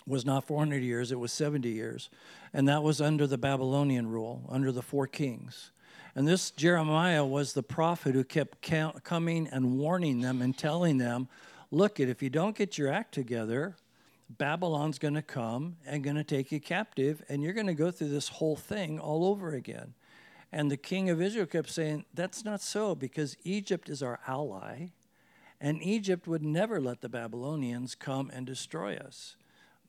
[0.06, 2.10] was not 400 years, it was 70 years.
[2.52, 5.72] And that was under the Babylonian rule, under the four kings.
[6.14, 8.62] And this Jeremiah was the prophet who kept
[9.04, 11.28] coming and warning them and telling them,
[11.70, 13.76] look, if you don't get your act together,
[14.38, 17.90] Babylon's going to come and going to take you captive, and you're going to go
[17.90, 19.94] through this whole thing all over again.
[20.52, 24.88] And the king of Israel kept saying, That's not so, because Egypt is our ally,
[25.60, 29.36] and Egypt would never let the Babylonians come and destroy us.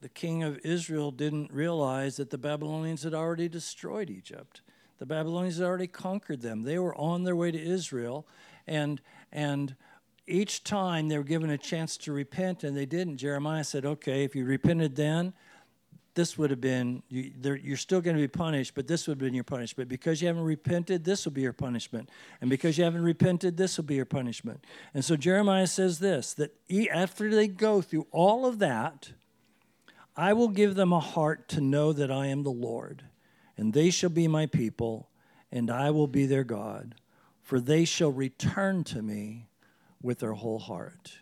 [0.02, 4.62] The king of Israel didn't realize that the Babylonians had already destroyed Egypt.
[5.02, 6.62] The Babylonians had already conquered them.
[6.62, 8.28] They were on their way to Israel,
[8.68, 9.76] and and
[10.28, 13.18] each time they were given a chance to repent and they didn't.
[13.18, 15.34] Jeremiah said, "Okay, if you repented then,
[16.14, 17.32] this would have been you,
[17.64, 19.90] you're still going to be punished, but this would have been your punishment.
[19.90, 22.08] Because you haven't repented, this will be your punishment,
[22.40, 26.36] and because you haven't repented, this will be your punishment." And so Jeremiah says this:
[26.36, 26.54] that
[26.94, 29.14] after they go through all of that,
[30.16, 33.06] I will give them a heart to know that I am the Lord
[33.62, 35.08] and they shall be my people,
[35.52, 36.96] and I will be their God,
[37.44, 39.50] for they shall return to me
[40.02, 41.20] with their whole heart.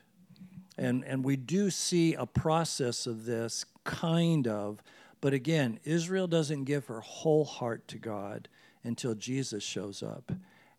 [0.78, 4.82] And, and we do see a process of this, kind of,
[5.20, 8.48] but again, Israel doesn't give her whole heart to God
[8.86, 10.32] until Jesus shows up.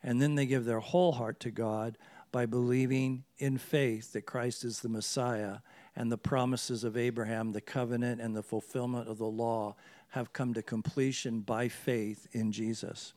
[0.03, 1.99] And then they give their whole heart to God
[2.33, 5.59] by believing in faith that Christ is the Messiah
[5.95, 9.77] and the promises of Abraham, the covenant, and the fulfillment of the law
[10.11, 13.13] have come to completion by faith in Jesus.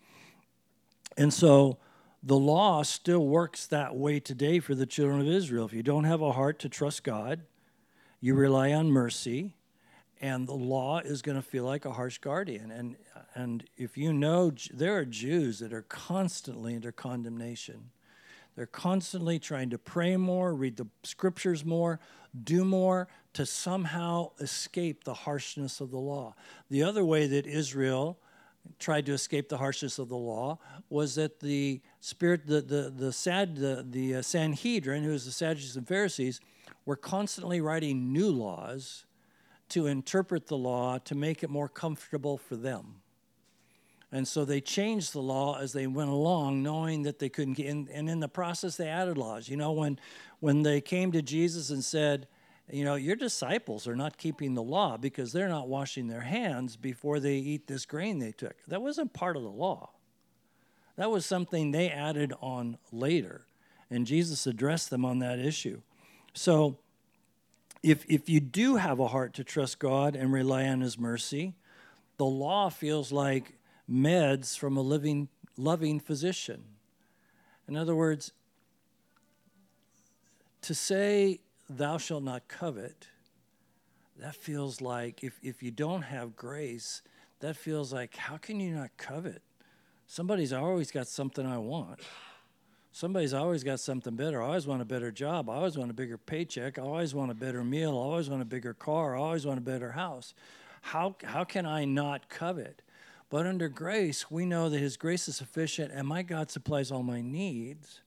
[1.18, 1.78] And so
[2.22, 5.66] the law still works that way today for the children of Israel.
[5.66, 7.42] If you don't have a heart to trust God,
[8.22, 9.56] you rely on mercy,
[10.22, 12.72] and the law is going to feel like a harsh guardian.
[12.72, 12.96] And,
[13.36, 17.90] and if you know, there are Jews that are constantly under condemnation.
[18.56, 22.00] They're constantly trying to pray more, read the scriptures more,
[22.44, 26.36] do more to somehow escape the harshness of the law.
[26.70, 28.20] The other way that Israel
[28.80, 33.12] tried to escape the harshness of the law was that the spirit, the, the, the,
[33.12, 36.40] sad, the, the uh, Sanhedrin, who is the Sadducees and Pharisees,
[36.86, 39.06] were constantly writing new laws
[39.70, 43.03] to interpret the law to make it more comfortable for them.
[44.14, 47.58] And so they changed the law as they went along, knowing that they couldn't.
[47.58, 49.50] And, and in the process, they added laws.
[49.50, 50.00] You know, when
[50.40, 52.28] when they came to Jesus and said,
[52.72, 56.78] you know, your disciples are not keeping the law because they're not washing their hands
[56.78, 58.56] before they eat this grain they took.
[58.68, 59.90] That wasn't part of the law.
[60.96, 63.48] That was something they added on later.
[63.90, 65.82] And Jesus addressed them on that issue.
[66.36, 66.78] So
[67.82, 71.56] if if you do have a heart to trust God and rely on his mercy,
[72.18, 73.58] the law feels like
[73.90, 76.64] meds from a living, loving physician.
[77.68, 78.32] In other words,
[80.62, 83.08] to say, thou shalt not covet,
[84.20, 87.02] that feels like if, if you don't have grace,
[87.40, 89.42] that feels like, how can you not covet?
[90.08, 92.00] Somebody's always got something I want.
[92.92, 94.42] Somebody's always got something better.
[94.42, 95.50] I always want a better job.
[95.50, 96.78] I always want a bigger paycheck.
[96.78, 97.92] I always want a better meal.
[97.92, 99.18] I always want a bigger car.
[99.18, 100.36] I always want a better house.
[100.82, 102.83] How, how can I not covet?
[103.34, 107.02] But under grace, we know that His grace is sufficient, and my God supplies all
[107.02, 108.02] my needs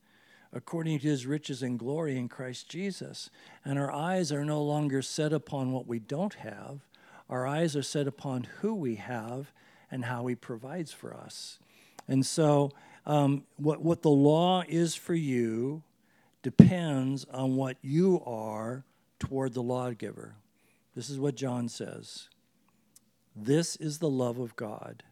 [0.52, 3.28] according to His riches and glory in Christ Jesus.
[3.64, 6.78] And our eyes are no longer set upon what we don't have,
[7.28, 9.50] our eyes are set upon who we have
[9.90, 11.58] and how He provides for us.
[12.06, 12.70] And so,
[13.04, 15.82] um, what, what the law is for you
[16.44, 18.84] depends on what you are
[19.18, 20.36] toward the lawgiver.
[20.94, 22.28] This is what John says
[23.34, 25.02] This is the love of God,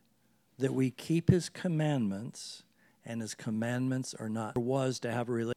[0.59, 2.62] that we keep his commandments,
[3.05, 5.55] and his commandments are not there was to have a relationship.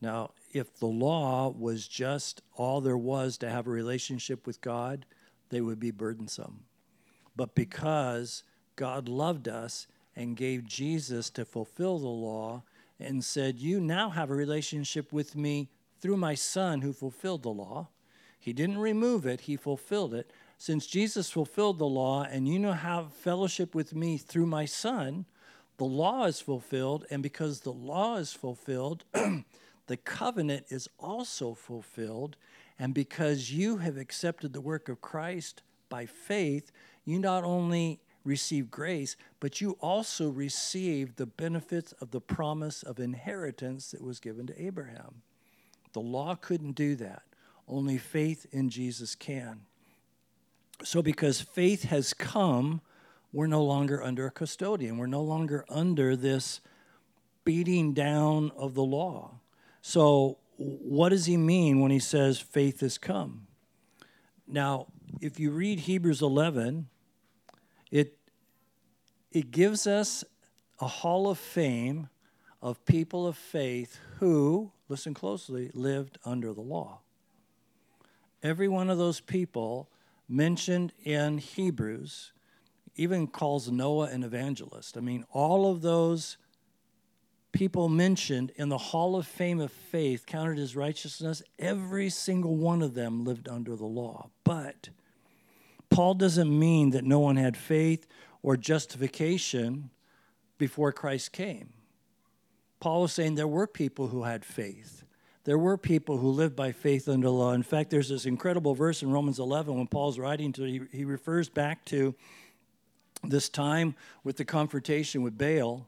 [0.00, 5.06] Now, if the law was just all there was to have a relationship with God,
[5.48, 6.64] they would be burdensome.
[7.34, 8.42] But because
[8.74, 12.62] God loved us and gave Jesus to fulfill the law
[12.98, 15.70] and said, You now have a relationship with me
[16.00, 17.88] through my Son who fulfilled the law.
[18.38, 22.72] He didn't remove it, He fulfilled it since Jesus fulfilled the law and you now
[22.72, 25.26] have fellowship with me through my Son,
[25.76, 27.04] the law is fulfilled.
[27.10, 29.04] And because the law is fulfilled,
[29.86, 32.36] the covenant is also fulfilled.
[32.78, 36.72] And because you have accepted the work of Christ by faith,
[37.04, 42.98] you not only receive grace, but you also receive the benefits of the promise of
[42.98, 45.22] inheritance that was given to Abraham.
[45.92, 47.22] The law couldn't do that,
[47.68, 49.60] only faith in Jesus can.
[50.82, 52.80] So, because faith has come,
[53.32, 54.98] we're no longer under a custodian.
[54.98, 56.60] We're no longer under this
[57.44, 59.40] beating down of the law.
[59.80, 63.46] So, what does he mean when he says faith has come?
[64.46, 64.86] Now,
[65.20, 66.88] if you read Hebrews 11,
[67.90, 68.16] it,
[69.32, 70.24] it gives us
[70.80, 72.08] a hall of fame
[72.62, 77.00] of people of faith who, listen closely, lived under the law.
[78.42, 79.88] Every one of those people
[80.28, 82.32] mentioned in Hebrews
[82.96, 84.96] even calls Noah an evangelist.
[84.96, 86.38] I mean, all of those
[87.52, 92.82] people mentioned in the Hall of Fame of faith counted as righteousness, every single one
[92.82, 94.28] of them lived under the law.
[94.44, 94.90] But
[95.90, 98.06] Paul doesn't mean that no one had faith
[98.42, 99.90] or justification
[100.58, 101.72] before Christ came.
[102.80, 105.05] Paul was saying there were people who had faith
[105.46, 107.52] there were people who lived by faith under law.
[107.52, 111.04] In fact, there's this incredible verse in Romans 11 when Paul's writing to, he, he
[111.04, 112.16] refers back to
[113.22, 113.94] this time
[114.24, 115.86] with the confrontation with Baal.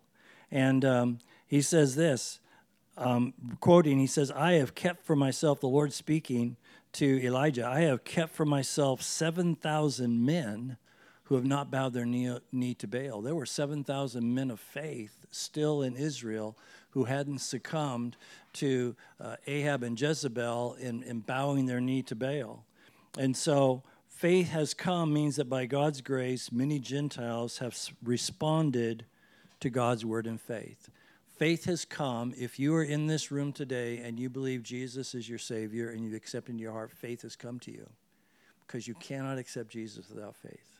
[0.53, 2.39] And um, he says this,
[2.97, 6.57] um, quoting, he says, I have kept for myself, the Lord speaking
[6.93, 10.77] to Elijah, I have kept for myself 7,000 men
[11.29, 13.21] who have not bowed their knee, to Baal.
[13.21, 16.57] There were 7,000 men of faith still in Israel
[16.91, 18.17] who hadn't succumbed
[18.55, 22.65] to uh, Ahab and Jezebel in, in bowing their knee to Baal.
[23.19, 29.05] And so faith has come means that by God's grace, many Gentiles have responded
[29.61, 30.89] to God's word in faith.
[31.37, 32.33] Faith has come.
[32.39, 36.03] If you are in this room today and you believe Jesus is your Savior and
[36.03, 37.87] you've accepted in your heart, faith has come to you
[38.67, 40.78] because you cannot accept Jesus without faith.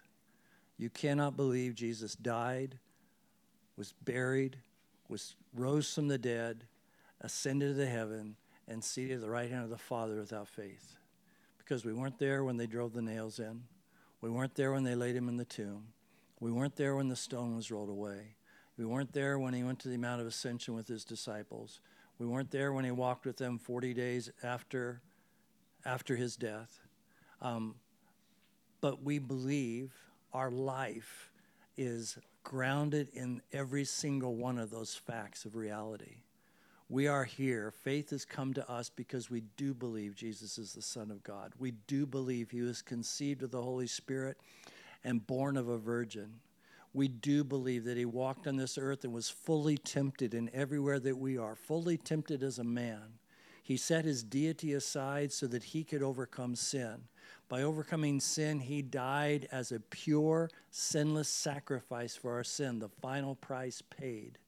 [0.79, 2.79] You cannot believe Jesus died,
[3.77, 4.59] was buried,
[5.09, 6.65] was rose from the dead,
[7.21, 8.37] ascended to heaven,
[8.69, 10.95] and seated at the right hand of the Father without faith.
[11.59, 13.63] Because we weren't there when they drove the nails in.
[14.21, 15.89] We weren't there when they laid him in the tomb.
[16.41, 18.37] We weren't there when the stone was rolled away.
[18.77, 21.81] We weren't there when he went to the Mount of Ascension with his disciples.
[22.19, 25.01] We weren't there when he walked with them 40 days after,
[25.85, 26.81] after his death.
[27.43, 27.75] Um,
[28.81, 29.93] but we believe
[30.33, 31.31] our life
[31.77, 36.17] is grounded in every single one of those facts of reality.
[36.91, 37.71] We are here.
[37.71, 41.53] Faith has come to us because we do believe Jesus is the Son of God.
[41.59, 44.39] We do believe he was conceived of the Holy Spirit
[45.05, 46.41] and born of a virgin.
[46.95, 50.99] We do believe that he walked on this earth and was fully tempted in everywhere
[51.01, 53.19] that we are, fully tempted as a man.
[53.63, 57.03] He set his deity aside so that he could overcome sin.
[57.49, 63.35] By overcoming sin, he died as a pure, sinless sacrifice for our sin, the final
[63.35, 64.39] price paid.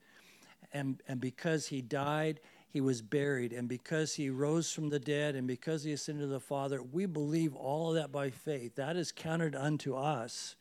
[0.72, 3.52] And, and because he died, he was buried.
[3.52, 7.06] And because he rose from the dead and because he ascended to the Father, we
[7.06, 8.76] believe all of that by faith.
[8.76, 10.56] That is counted unto us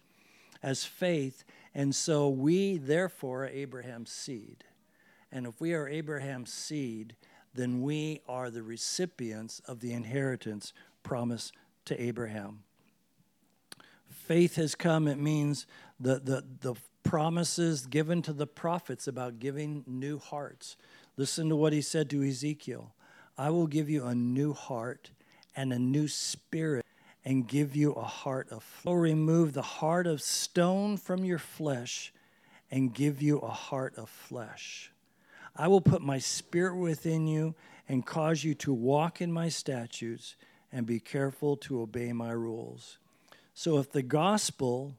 [0.64, 1.44] as faith.
[1.76, 4.64] And so we, therefore, are Abraham's seed.
[5.32, 7.16] And if we are Abraham's seed,
[7.54, 11.54] then we are the recipients of the inheritance promised
[11.90, 12.64] to Abraham.
[14.10, 15.66] Faith has come, it means
[16.00, 20.78] the, the, the promises given to the prophets about giving new hearts.
[21.18, 22.94] Listen to what he said to Ezekiel
[23.38, 25.12] I will give you a new heart
[25.56, 26.86] and a new spirit
[27.26, 28.86] and give you a heart of flesh.
[28.86, 32.14] I will remove the heart of stone from your flesh
[32.70, 34.92] and give you a heart of flesh.
[35.56, 37.56] I will put my spirit within you
[37.88, 40.36] and cause you to walk in my statutes
[40.72, 42.98] and be careful to obey my rules.
[43.54, 44.96] So if the gospel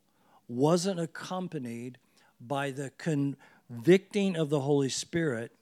[0.48, 1.98] wasn't accompanied
[2.40, 5.52] by the convicting of the Holy Spirit,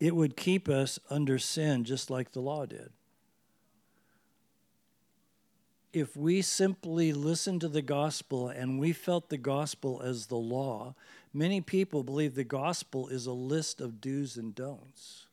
[0.00, 2.90] it would keep us under sin just like the law did.
[5.92, 10.94] if we simply listened to the gospel and we felt the gospel as the law,
[11.32, 15.26] many people believe the gospel is a list of do's and don'ts.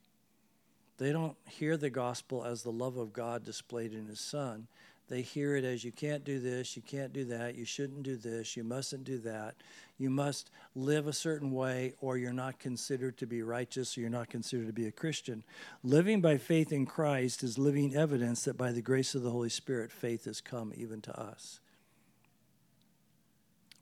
[0.98, 4.68] They don't hear the gospel as the love of God displayed in His Son.
[5.08, 8.16] They hear it as you can't do this, you can't do that, you shouldn't do
[8.16, 9.54] this, you mustn't do that.
[10.00, 14.10] You must live a certain way, or you're not considered to be righteous, or you're
[14.10, 15.44] not considered to be a Christian.
[15.84, 19.50] Living by faith in Christ is living evidence that by the grace of the Holy
[19.50, 21.60] Spirit, faith has come even to us.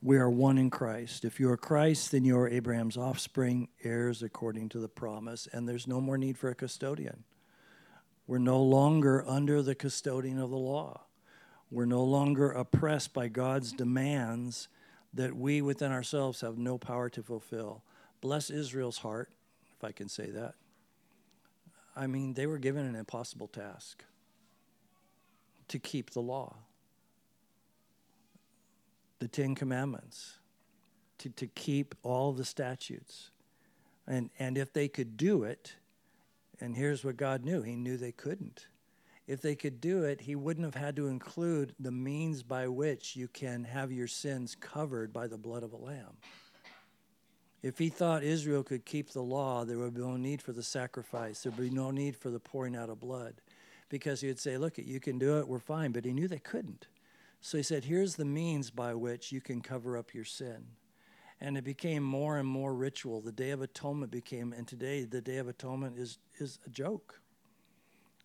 [0.04, 1.24] We are one in Christ.
[1.24, 5.68] If you are Christ, then you are Abraham's offspring, heirs according to the promise, and
[5.68, 7.24] there's no more need for a custodian.
[8.28, 11.04] We're no longer under the custodian of the law.
[11.72, 14.68] We're no longer oppressed by God's demands
[15.14, 17.82] that we within ourselves have no power to fulfill.
[18.20, 19.30] Bless Israel's heart,
[19.78, 20.56] if I can say that.
[21.96, 24.04] I mean, they were given an impossible task
[25.70, 26.58] to keep the law
[29.20, 30.40] the Ten Commandments,
[31.20, 33.32] to, to keep all the statutes.
[34.08, 35.76] And, and if they could do it,
[36.60, 38.68] and here's what God knew He knew they couldn't.
[39.26, 43.16] If they could do it, He wouldn't have had to include the means by which
[43.16, 46.18] you can have your sins covered by the blood of a lamb.
[47.62, 50.64] If He thought Israel could keep the law, there would be no need for the
[50.64, 53.36] sacrifice, there would be no need for the pouring out of blood.
[53.88, 55.92] Because He would say, Look, you can do it, we're fine.
[55.92, 56.88] But He knew they couldn't.
[57.46, 60.66] So he said, Here's the means by which you can cover up your sin.
[61.42, 63.20] And it became more and more ritual.
[63.20, 67.20] The Day of Atonement became, and today the Day of Atonement is, is a joke.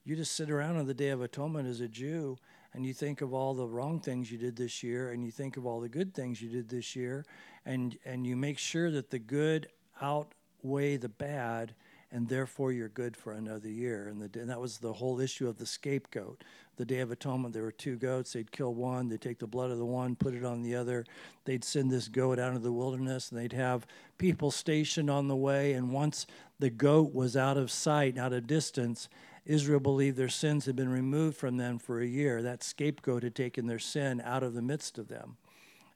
[0.04, 2.38] You just sit around on the Day of Atonement as a Jew
[2.72, 5.56] and you think of all the wrong things you did this year and you think
[5.56, 7.26] of all the good things you did this year
[7.66, 9.66] and, and you make sure that the good
[10.00, 11.74] outweigh the bad
[12.10, 14.08] and therefore you're good for another year.
[14.08, 16.42] And, the, and, that was the whole issue of the scapegoat.
[16.78, 18.32] The Day of Atonement, there were two goats.
[18.32, 21.04] They'd kill one, they'd take the blood of the one, put it on the other.
[21.44, 23.84] They'd send this goat out into the wilderness, and they'd have
[24.16, 25.72] people stationed on the way.
[25.72, 26.24] And once
[26.60, 29.08] the goat was out of sight, out of distance,
[29.44, 32.42] Israel believed their sins had been removed from them for a year.
[32.42, 35.36] That scapegoat had taken their sin out of the midst of them.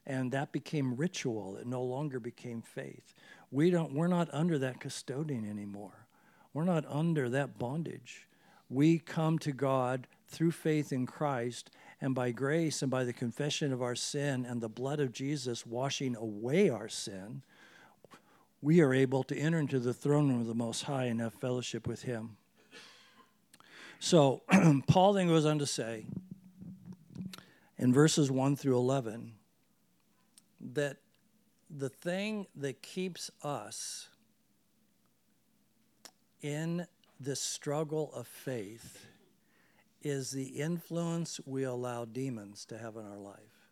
[0.05, 1.55] And that became ritual.
[1.55, 3.13] It no longer became faith.
[3.51, 6.07] We don't, we're not under that custodian anymore.
[6.53, 8.27] We're not under that bondage.
[8.69, 11.69] We come to God through faith in Christ
[12.01, 15.65] and by grace and by the confession of our sin and the blood of Jesus
[15.65, 17.43] washing away our sin,
[18.61, 21.33] we are able to enter into the throne room of the Most High and have
[21.33, 22.37] fellowship with Him.
[23.99, 24.41] So,
[24.87, 26.05] Paul then goes on to say
[27.77, 29.33] in verses 1 through 11
[30.73, 30.97] that
[31.69, 34.09] the thing that keeps us
[36.41, 36.87] in
[37.19, 39.05] this struggle of faith
[40.03, 43.69] is the influence we allow demons to have in our life.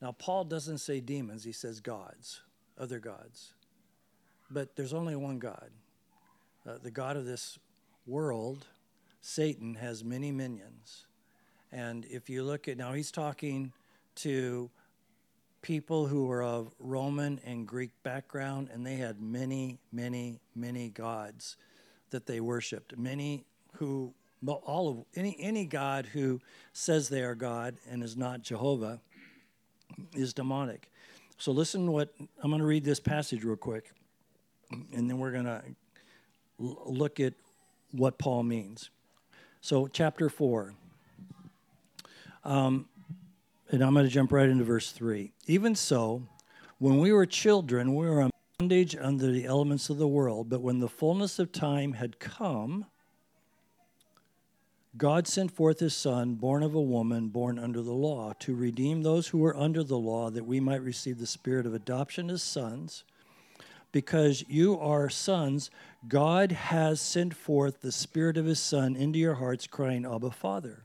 [0.00, 2.40] Now, Paul doesn't say demons, he says gods,
[2.78, 3.54] other gods.
[4.50, 5.70] But there's only one God.
[6.66, 7.58] Uh, the God of this
[8.06, 8.66] world,
[9.20, 11.06] Satan, has many minions.
[11.72, 13.72] And if you look at now, he's talking
[14.16, 14.70] to
[15.62, 21.56] people who were of Roman and Greek background, and they had many, many, many gods
[22.10, 22.96] that they worshipped.
[22.96, 24.12] Many who,
[24.46, 26.40] all of any any God who
[26.72, 29.00] says they are God and is not Jehovah,
[30.14, 30.90] is demonic.
[31.38, 31.90] So listen.
[31.92, 33.92] What I'm going to read this passage real quick,
[34.70, 35.62] and then we're going to
[36.58, 37.34] look at
[37.92, 38.90] what Paul means.
[39.60, 40.74] So chapter four.
[42.44, 42.88] Um,
[43.70, 45.32] and I'm going to jump right into verse 3.
[45.46, 46.22] Even so,
[46.78, 48.28] when we were children, we were
[48.58, 52.86] bondage under the elements of the world, but when the fullness of time had come,
[54.96, 59.02] God sent forth his Son, born of a woman, born under the law, to redeem
[59.02, 62.42] those who were under the law, that we might receive the spirit of adoption as
[62.42, 63.02] sons.
[63.90, 65.70] Because you are sons,
[66.06, 70.84] God has sent forth the spirit of his Son into your hearts, crying, Abba, Father.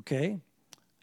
[0.00, 0.40] Okay?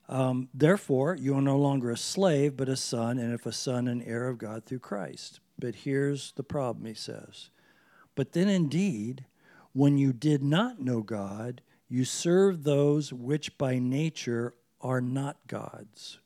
[0.09, 3.87] Um, Therefore, you are no longer a slave, but a son, and if a son,
[3.87, 5.39] an heir of God through Christ.
[5.59, 7.49] But here's the problem, he says.
[8.15, 9.25] But then indeed,
[9.73, 16.19] when you did not know God, you serve those which by nature are not God's.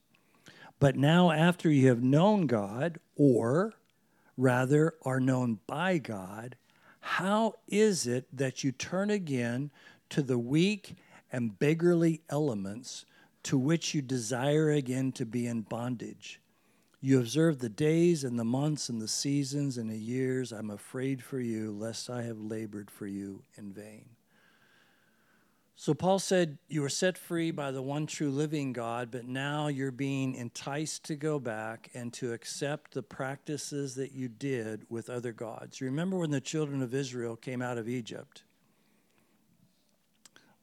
[0.80, 3.74] But now, after you have known God, or
[4.36, 6.56] rather are known by God,
[7.00, 9.72] how is it that you turn again
[10.10, 10.96] to the weak
[11.32, 13.06] and beggarly elements?
[13.44, 16.40] to which you desire again to be in bondage.
[17.00, 20.52] You observe the days and the months and the seasons and the years.
[20.52, 24.06] I'm afraid for you, lest I have labored for you in vain.
[25.82, 29.68] So Paul said, You were set free by the one true living God, but now
[29.68, 35.10] you're being enticed to go back and to accept the practices that you did with
[35.10, 35.82] other gods.
[35.82, 38.44] Remember when the children of Israel came out of Egypt?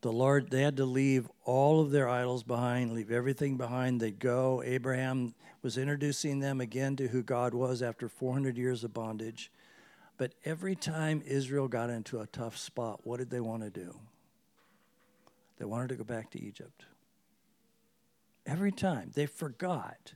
[0.02, 4.00] The Lord, they had to leave all of their idols behind, leave everything behind.
[4.00, 4.62] They'd go.
[4.64, 9.50] Abraham was introducing them again to who God was after 400 years of bondage.
[10.16, 13.98] But every time Israel got into a tough spot, what did they want to do?
[15.58, 16.84] They wanted to go back to Egypt.
[18.46, 20.14] Every time they forgot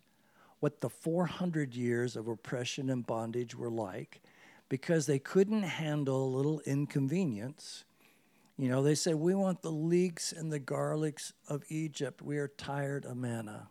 [0.61, 4.23] what the 400 years of oppression and bondage were like
[4.69, 7.85] because they couldn't handle a little inconvenience.
[8.57, 12.23] You know, they said, We want the leeks and the garlics of Egypt.
[12.23, 13.69] We are tired of manna.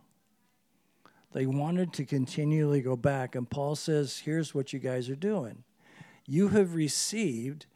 [1.31, 3.35] They wanted to continually go back.
[3.35, 5.63] And Paul says, Here's what you guys are doing.
[6.27, 7.67] You have received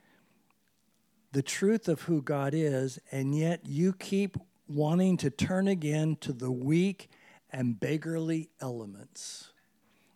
[1.36, 4.38] the truth of who God is, and yet you keep
[4.70, 7.10] wanting to turn again to the weak
[7.52, 9.50] and beggarly elements.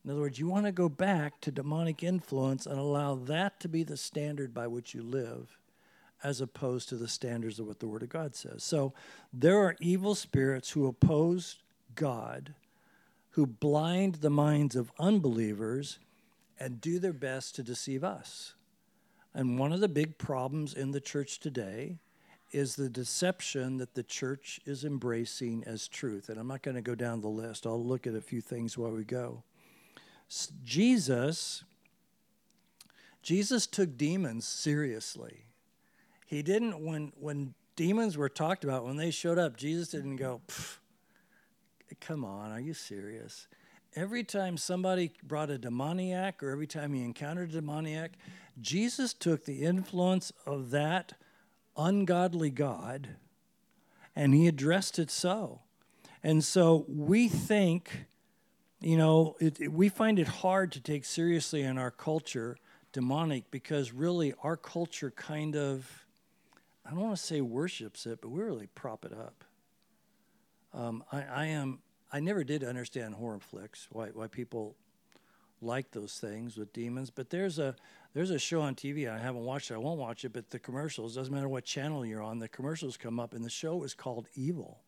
[0.05, 3.67] In other words, you want to go back to demonic influence and allow that to
[3.67, 5.57] be the standard by which you live,
[6.23, 8.63] as opposed to the standards of what the Word of God says.
[8.63, 8.93] So
[9.33, 11.57] there are evil spirits who oppose
[11.95, 12.53] God,
[13.31, 15.99] who blind the minds of unbelievers
[16.57, 18.53] and do their best to deceive us.
[19.33, 21.97] And one of the big problems in the church today
[22.51, 26.29] is the deception that the church is embracing as truth.
[26.29, 28.77] And I'm not going to go down the list, I'll look at a few things
[28.77, 29.43] while we go.
[30.63, 31.63] Jesus
[33.21, 35.45] Jesus took demons seriously.
[36.25, 40.41] He didn't when when demons were talked about when they showed up, Jesus didn't go,
[41.99, 43.47] "Come on, are you serious?"
[43.95, 48.13] Every time somebody brought a demoniac or every time he encountered a demoniac,
[48.61, 51.13] Jesus took the influence of that
[51.75, 53.15] ungodly God
[54.15, 55.61] and he addressed it so.
[56.23, 58.05] And so we think,
[58.81, 62.57] you know, it, it, we find it hard to take seriously in our culture
[62.91, 66.05] demonic because really our culture kind of,
[66.85, 69.43] I don't want to say worships it, but we really prop it up.
[70.73, 71.79] Um, I, I am,
[72.11, 74.75] I never did understand horror flicks, why, why people
[75.61, 77.75] like those things with demons, but there's a
[78.13, 79.09] there's a show on TV.
[79.09, 79.75] I haven't watched it.
[79.75, 80.33] I won't watch it.
[80.33, 82.39] But the commercials doesn't matter what channel you're on.
[82.39, 84.79] The commercials come up, and the show is called Evil.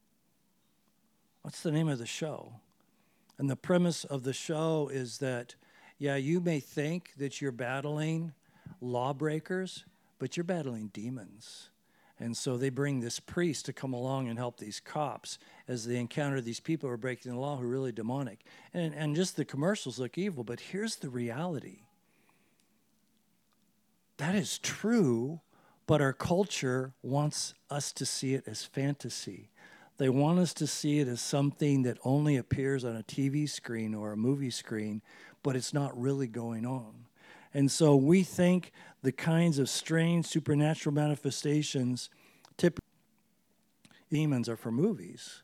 [1.43, 2.53] What's the name of the show?
[3.37, 5.55] And the premise of the show is that,
[5.97, 8.33] yeah, you may think that you're battling
[8.79, 9.85] lawbreakers,
[10.19, 11.70] but you're battling demons.
[12.21, 15.97] And so they bring this priest to come along and help these cops as they
[15.97, 18.45] encounter these people who are breaking the law who are really demonic.
[18.75, 21.79] And, and just the commercials look evil, but here's the reality
[24.17, 25.41] that is true,
[25.87, 29.49] but our culture wants us to see it as fantasy.
[29.97, 33.95] They want us to see it as something that only appears on a TV screen
[33.95, 35.01] or a movie screen,
[35.41, 37.05] but it's not really going on.
[37.53, 38.71] And so we think
[39.01, 42.09] the kinds of strange supernatural manifestations,
[42.57, 42.87] typically
[44.09, 45.43] demons, are for movies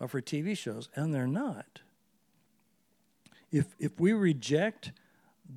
[0.00, 1.80] or for TV shows, and they're not.
[3.52, 4.92] If, if we reject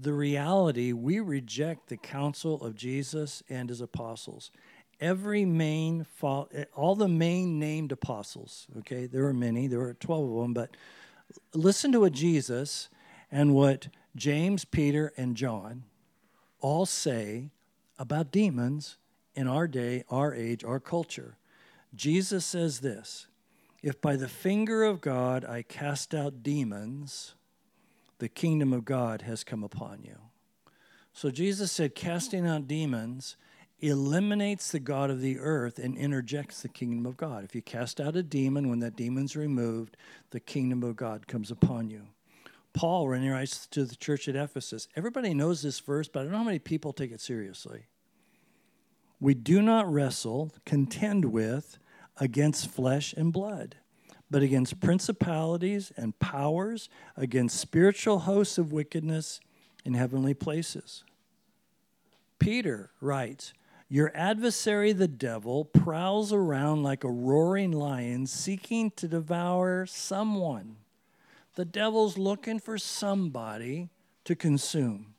[0.01, 4.51] the reality we reject the counsel of Jesus and his apostles.
[4.99, 10.31] Every main, eh, all the main named apostles, okay, there were many, there were 12
[10.31, 10.75] of them, but
[11.53, 12.89] listen to what Jesus
[13.31, 15.83] and what James, Peter, and John
[16.61, 17.51] all say
[17.97, 18.97] about demons
[19.35, 21.37] in our day, our age, our culture.
[21.95, 23.27] Jesus says this
[23.81, 27.35] If by the finger of God I cast out demons,
[28.19, 30.17] the kingdom of God has come upon you.
[31.13, 33.35] So Jesus said, casting out demons
[33.79, 37.43] eliminates the God of the earth and interjects the kingdom of God.
[37.43, 39.95] If you cast out a demon, when that demon's removed,
[40.31, 42.07] the kingdom of God comes upon you.
[42.73, 46.23] Paul, when he writes to the church at Ephesus, everybody knows this verse, but I
[46.23, 47.87] don't know how many people take it seriously.
[49.19, 51.77] We do not wrestle, contend with,
[52.17, 53.75] against flesh and blood
[54.31, 59.39] but against principalities and powers, against spiritual hosts of wickedness
[59.83, 61.03] in heavenly places.
[62.37, 63.53] Peter writes,
[63.87, 70.77] Your adversary, the devil, prowls around like a roaring lion seeking to devour someone.
[71.55, 73.89] The devil's looking for somebody
[74.25, 75.13] to consume.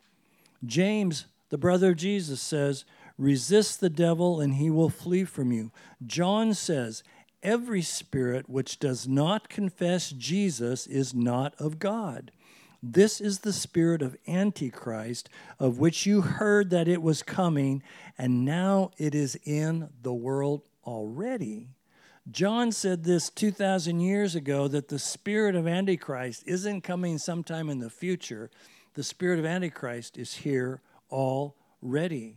[0.64, 2.84] James, the brother of Jesus, says,
[3.18, 5.72] Resist the devil and he will flee from you.
[6.06, 7.02] John says,
[7.42, 12.32] Every spirit which does not confess Jesus is not of God.
[12.82, 15.28] This is the spirit of Antichrist,
[15.58, 17.82] of which you heard that it was coming,
[18.16, 21.68] and now it is in the world already.
[22.30, 27.78] John said this 2,000 years ago that the spirit of Antichrist isn't coming sometime in
[27.78, 28.50] the future.
[28.94, 32.36] The spirit of Antichrist is here already.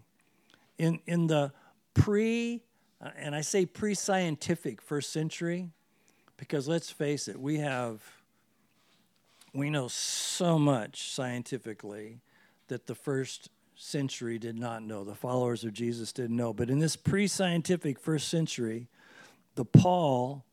[0.77, 1.51] In, in the
[1.93, 2.63] pre,
[3.01, 5.69] uh, and I say pre scientific first century,
[6.37, 8.01] because let's face it, we have,
[9.53, 12.21] we know so much scientifically
[12.67, 16.53] that the first century did not know, the followers of Jesus didn't know.
[16.53, 18.87] But in this pre scientific first century,
[19.55, 20.45] the Paul,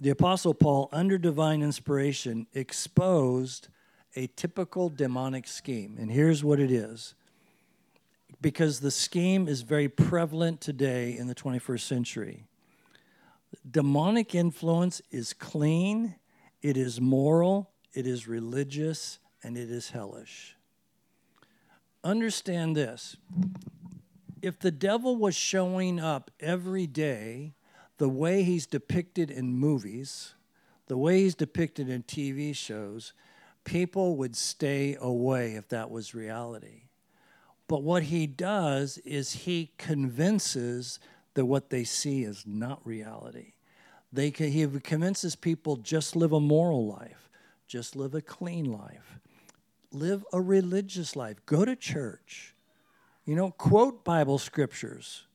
[0.00, 3.68] the Apostle Paul, under divine inspiration, exposed
[4.16, 5.96] a typical demonic scheme.
[5.98, 7.14] And here's what it is
[8.40, 12.44] because the scheme is very prevalent today in the 21st century.
[13.70, 16.16] Demonic influence is clean,
[16.60, 20.56] it is moral, it is religious, and it is hellish.
[22.02, 23.16] Understand this.
[24.42, 27.54] If the devil was showing up every day
[27.98, 30.34] the way he's depicted in movies,
[30.86, 33.12] the way he's depicted in TV shows,
[33.64, 36.82] people would stay away if that was reality.
[37.66, 40.98] But what he does is he convinces
[41.34, 43.54] that what they see is not reality.
[44.12, 47.28] They, he convinces people just live a moral life,
[47.66, 49.18] just live a clean life,
[49.90, 52.54] live a religious life, go to church,
[53.24, 55.26] you know, quote Bible scriptures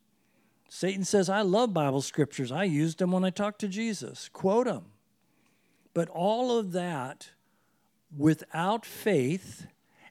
[0.70, 2.52] Satan says, I love Bible scriptures.
[2.52, 4.30] I used them when I talked to Jesus.
[4.32, 4.86] Quote them.
[5.96, 7.32] But all of that
[8.16, 9.66] without faith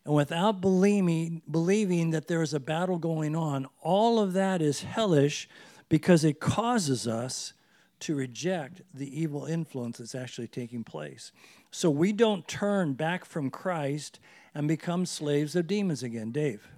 [0.05, 4.83] and without believing, believing that there is a battle going on, all of that is
[4.83, 5.49] hellish
[5.89, 7.53] because it causes us
[8.01, 11.33] to reject the evil influence that's actually taking place.
[11.71, 14.19] So we don't turn back from Christ
[14.55, 16.33] and become slaves of demons again.
[16.33, 16.69] Dave.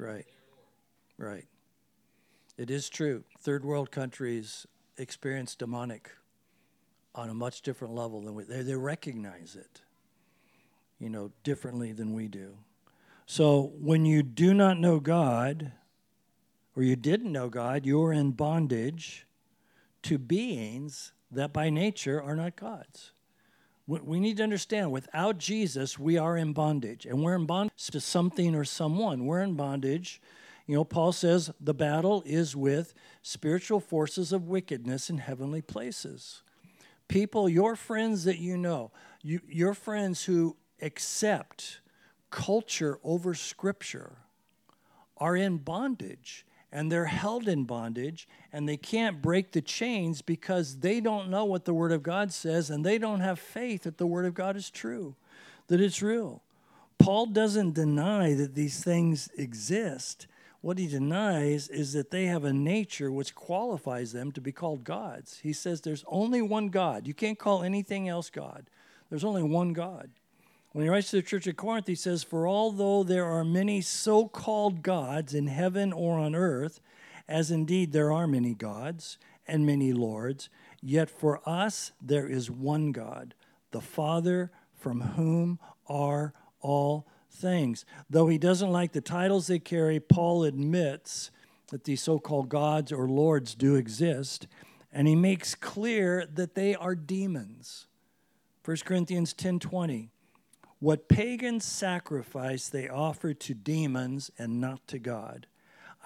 [0.00, 0.24] Right.
[1.18, 1.44] Right.
[2.56, 3.22] It is true.
[3.38, 6.10] Third world countries experience demonic
[7.14, 9.82] on a much different level than we they, they recognize it,
[10.98, 12.56] you know, differently than we do.
[13.26, 15.72] So when you do not know God,
[16.74, 19.26] or you didn't know God, you are in bondage
[20.04, 23.12] to beings that by nature are not God's
[23.98, 27.06] we need to understand without Jesus, we are in bondage.
[27.06, 29.26] And we're in bondage to something or someone.
[29.26, 30.20] We're in bondage.
[30.66, 36.42] You know, Paul says the battle is with spiritual forces of wickedness in heavenly places.
[37.08, 41.80] People, your friends that you know, you, your friends who accept
[42.30, 44.18] culture over scripture,
[45.16, 50.78] are in bondage and they're held in bondage and they can't break the chains because
[50.78, 53.98] they don't know what the Word of God says and they don't have faith that
[53.98, 55.14] the Word of God is true,
[55.68, 56.42] that it's real.
[56.98, 60.26] Paul doesn't deny that these things exist.
[60.60, 64.84] What he denies is that they have a nature which qualifies them to be called
[64.84, 65.40] gods.
[65.42, 67.06] He says there's only one God.
[67.06, 68.66] You can't call anything else God.
[69.08, 70.10] There's only one God.
[70.72, 73.80] When he writes to the church at Corinth, he says, For although there are many
[73.80, 76.80] so called gods in heaven or on earth,
[77.28, 79.18] as indeed there are many gods
[79.48, 80.48] and many lords,
[80.80, 83.34] yet for us there is one God,
[83.72, 85.58] the Father, from whom
[85.88, 87.84] are all things.
[88.08, 91.32] Though he doesn't like the titles they carry, Paul admits
[91.68, 94.46] that these so called gods or lords do exist,
[94.92, 97.86] and he makes clear that they are demons.
[98.64, 100.10] 1 Corinthians 10 20.
[100.80, 105.46] What pagan sacrifice, they offer to demons and not to God.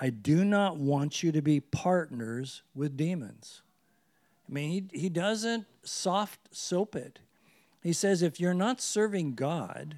[0.01, 3.63] I do not want you to be partners with demons.
[4.49, 7.21] I mean, he, he doesn't soft soap it.
[7.81, 9.97] He says, if you're not serving God,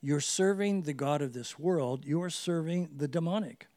[0.00, 3.68] you're serving the God of this world, you are serving the demonic.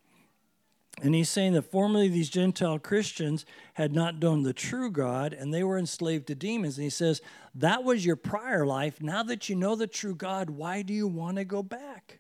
[1.02, 5.54] And he's saying that formerly these Gentile Christians had not known the true God and
[5.54, 6.78] they were enslaved to demons.
[6.78, 7.22] And he says,
[7.54, 9.02] That was your prior life.
[9.02, 12.20] Now that you know the true God, why do you want to go back?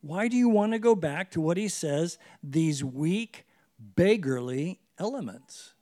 [0.00, 3.46] Why do you want to go back to what he says, these weak,
[3.78, 5.74] beggarly elements?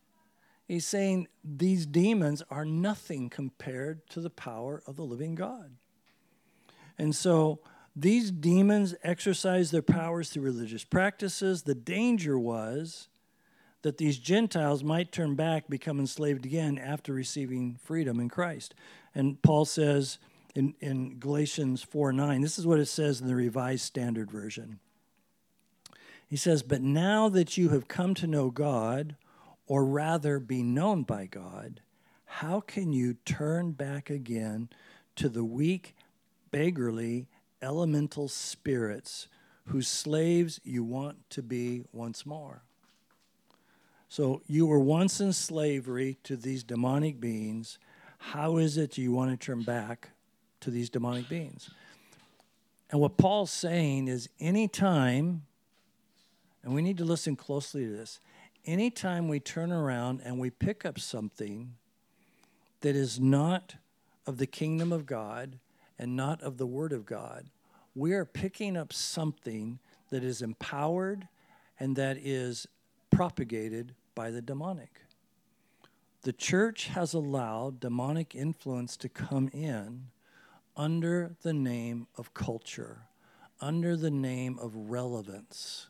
[0.66, 5.70] He's saying these demons are nothing compared to the power of the living God.
[6.98, 7.60] And so,
[7.98, 11.62] these demons exercised their powers through religious practices.
[11.62, 13.08] The danger was
[13.80, 18.74] that these Gentiles might turn back, become enslaved again after receiving freedom in Christ.
[19.14, 20.18] And Paul says
[20.54, 24.78] in, in Galatians 4 9, this is what it says in the Revised Standard Version.
[26.26, 29.16] He says, But now that you have come to know God,
[29.66, 31.80] or rather be known by God,
[32.26, 34.68] how can you turn back again
[35.14, 35.94] to the weak,
[36.50, 37.28] beggarly,
[37.62, 39.28] elemental spirits
[39.66, 42.62] whose slaves you want to be once more?
[44.08, 47.78] So you were once in slavery to these demonic beings.
[48.18, 50.10] How is it you want to turn back
[50.60, 51.70] to these demonic beings?
[52.90, 55.42] And what Paul's saying is anytime,
[56.62, 58.20] and we need to listen closely to this,
[58.64, 61.74] anytime we turn around and we pick up something
[62.80, 63.74] that is not
[64.26, 65.58] of the kingdom of God
[65.98, 67.50] and not of the Word of God,
[67.94, 69.78] we are picking up something
[70.10, 71.28] that is empowered
[71.78, 72.66] and that is
[73.10, 75.00] propagated by the demonic.
[76.22, 80.08] The church has allowed demonic influence to come in
[80.76, 83.02] under the name of culture,
[83.60, 85.88] under the name of relevance.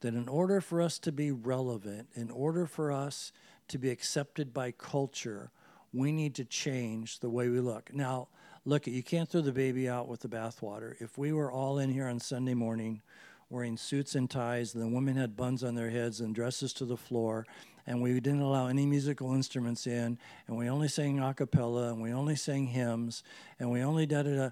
[0.00, 3.32] That in order for us to be relevant, in order for us
[3.68, 5.50] to be accepted by culture,
[5.92, 7.92] we need to change the way we look.
[7.92, 8.28] Now,
[8.70, 10.94] look, you can't throw the baby out with the bathwater.
[11.00, 13.02] If we were all in here on Sunday morning
[13.48, 16.84] wearing suits and ties, and the women had buns on their heads and dresses to
[16.84, 17.44] the floor,
[17.84, 20.16] and we didn't allow any musical instruments in,
[20.46, 23.24] and we only sang a cappella, and we only sang hymns,
[23.58, 24.50] and we only da da da,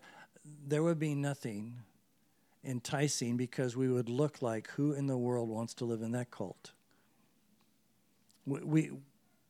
[0.67, 1.77] there would be nothing
[2.65, 6.33] enticing because we would look like who in the world wants to live in that
[6.33, 6.73] cult?
[8.45, 8.91] We, we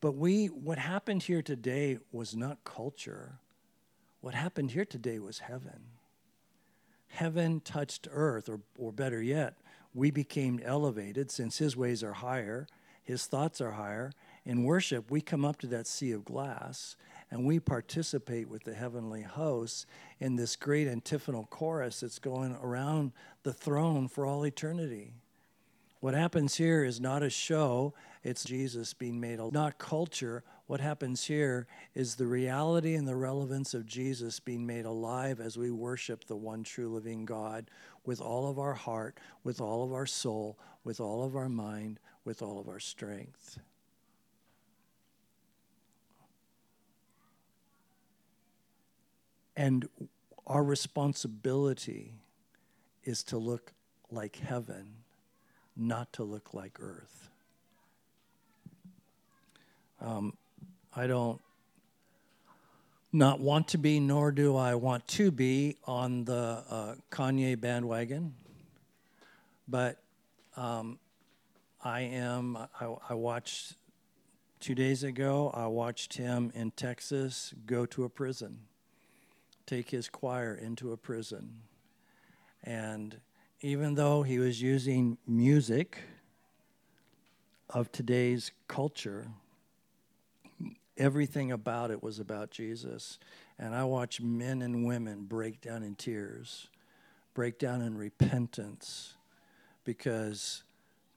[0.03, 3.41] but we, what happened here today was not culture.
[4.29, 5.85] What happened here today was heaven.
[7.07, 9.55] Heaven touched earth, or, or better yet,
[9.95, 12.67] we became elevated since his ways are higher
[13.09, 14.13] his thoughts are higher.
[14.45, 16.95] In worship, we come up to that sea of glass
[17.31, 19.87] and we participate with the heavenly hosts
[20.21, 23.13] in this great antiphonal chorus that's going around
[23.45, 25.15] the throne for all eternity.
[26.01, 30.45] What happens here is not a show, it's Jesus being made, a not culture.
[30.69, 35.57] What happens here is the reality and the relevance of Jesus being made alive as
[35.57, 37.71] we worship the one true living God
[38.05, 41.99] with all of our heart, with all of our soul, with all of our mind,
[42.27, 43.59] with all of our strength.
[49.57, 49.89] And
[50.47, 52.13] our responsibility
[53.05, 53.73] is to look
[54.11, 54.97] like heaven,
[55.75, 57.31] not to look like earth.
[59.99, 60.35] Um,
[60.99, 61.41] I don't
[63.13, 68.35] not want to be, nor do I want to be on the uh, Kanye bandwagon.
[69.69, 70.03] But
[70.57, 70.99] um,
[71.85, 73.77] I am, I, I watched
[74.59, 78.59] two days ago, I watched him in Texas go to a prison,
[79.67, 81.61] take his choir into a prison.
[82.65, 83.21] And
[83.61, 86.01] even though he was using music
[87.71, 89.29] of today's culture,
[90.99, 93.19] everything about it was about Jesus.
[93.59, 96.69] And I watched men and women break down in tears,
[97.35, 99.15] break down in repentance,
[99.85, 100.65] because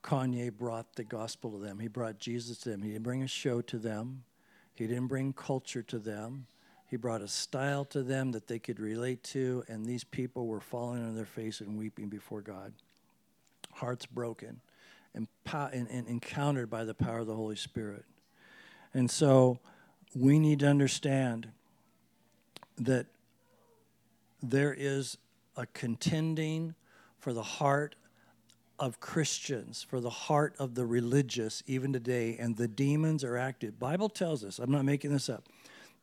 [0.03, 1.79] Kanye brought the gospel to them.
[1.79, 2.81] He brought Jesus to them.
[2.81, 4.23] He didn't bring a show to them,
[4.73, 6.47] he didn't bring culture to them.
[6.87, 10.59] He brought a style to them that they could relate to, and these people were
[10.59, 12.73] falling on their face and weeping before God.
[13.71, 14.59] Hearts broken
[15.13, 18.03] and, and, and encountered by the power of the Holy Spirit.
[18.93, 19.59] And so
[20.15, 21.49] we need to understand
[22.77, 23.05] that
[24.41, 25.17] there is
[25.55, 26.75] a contending
[27.19, 27.95] for the heart
[28.79, 33.79] of Christians, for the heart of the religious, even today, and the demons are active.
[33.79, 35.43] Bible tells us, I'm not making this up.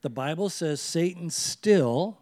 [0.02, 2.18] The Bible says Satan still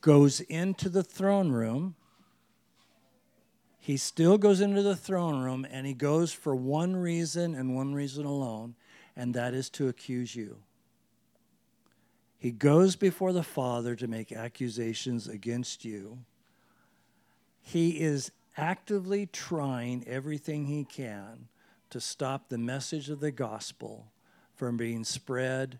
[0.00, 1.94] goes into the throne room.
[3.78, 7.94] He still goes into the throne room and he goes for one reason and one
[7.94, 8.74] reason alone,
[9.16, 10.58] and that is to accuse you.
[12.38, 16.18] He goes before the Father to make accusations against you.
[17.60, 21.48] He is actively trying everything he can
[21.90, 24.06] to stop the message of the gospel
[24.56, 25.78] from being spread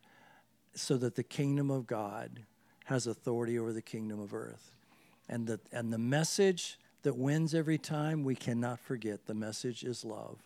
[0.74, 2.44] so that the kingdom of God
[2.84, 4.74] has authority over the kingdom of earth.
[5.28, 10.04] And the, and the message that wins every time, we cannot forget the message is
[10.04, 10.38] love.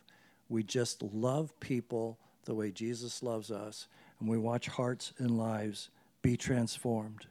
[0.49, 3.87] We just love people the way Jesus loves us,
[4.19, 5.91] and we watch hearts and lives
[6.23, 7.27] be transformed.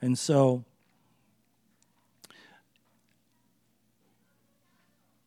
[0.00, 0.64] And so,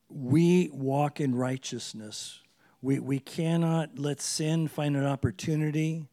[0.10, 2.42] we walk in righteousness.
[2.82, 6.08] We, we cannot let sin find an opportunity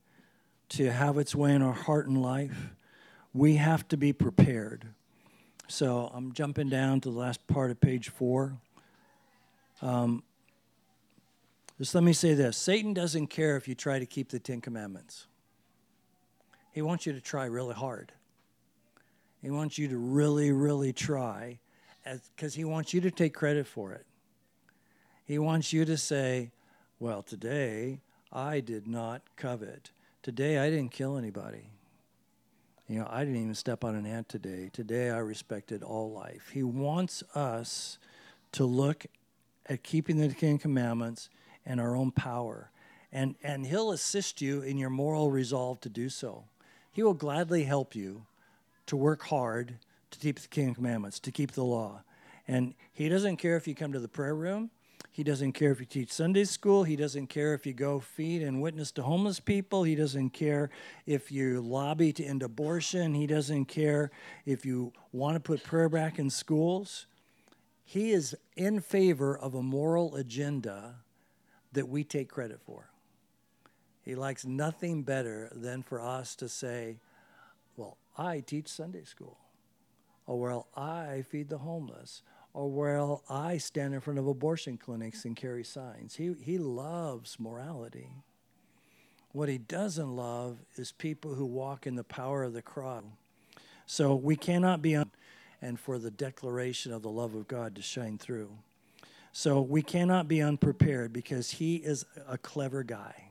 [0.71, 2.71] to have its way in our heart and life.
[3.35, 4.89] We have to be prepared.
[5.69, 8.59] So I'm jumping down to the last part of page four.
[9.81, 10.23] Um,
[11.83, 14.61] Just let me say this Satan doesn't care if you try to keep the Ten
[14.61, 15.27] Commandments,
[16.71, 18.13] he wants you to try really hard.
[19.41, 21.59] He wants you to really, really try
[22.37, 24.07] because he wants you to take credit for it.
[25.25, 26.53] He wants you to say,
[27.01, 28.03] Well, today
[28.33, 29.91] I did not covet.
[30.23, 31.73] Today I didn't kill anybody.
[32.87, 34.71] You know, I didn't even step on an ant today.
[34.73, 36.51] Today I respected all life.
[36.55, 37.99] He wants us
[38.53, 39.05] to look
[39.67, 41.29] at keeping the Ten Commandments
[41.65, 42.71] and our own power.
[43.13, 46.45] And, and He'll assist you in your moral resolve to do so.
[46.91, 48.27] He will gladly help you
[48.87, 49.75] to work hard
[50.11, 52.03] to keep the Ten Commandments, to keep the law.
[52.49, 54.71] And He doesn't care if you come to the prayer room.
[55.11, 56.85] He doesn't care if you teach Sunday school.
[56.85, 59.83] He doesn't care if you go feed and witness to homeless people.
[59.83, 60.71] He doesn't care
[61.05, 63.13] if you lobby to end abortion.
[63.13, 64.11] He doesn't care
[64.47, 67.05] if you want to put prayer back in schools.
[67.85, 70.95] He is in favor of a moral agenda
[71.73, 72.91] that we take credit for.
[74.03, 76.99] He likes nothing better than for us to say,
[77.77, 79.39] Well, I teach Sunday school.
[80.27, 82.23] Or, Well, I feed the homeless.
[82.53, 86.17] Or, Well, I stand in front of abortion clinics and carry signs.
[86.17, 88.11] He, he loves morality.
[89.33, 93.05] What he doesn't love is people who walk in the power of the cross.
[93.87, 95.11] So we cannot be, un-
[95.61, 98.59] and for the declaration of the love of God to shine through.
[99.33, 103.31] So we cannot be unprepared because he is a clever guy.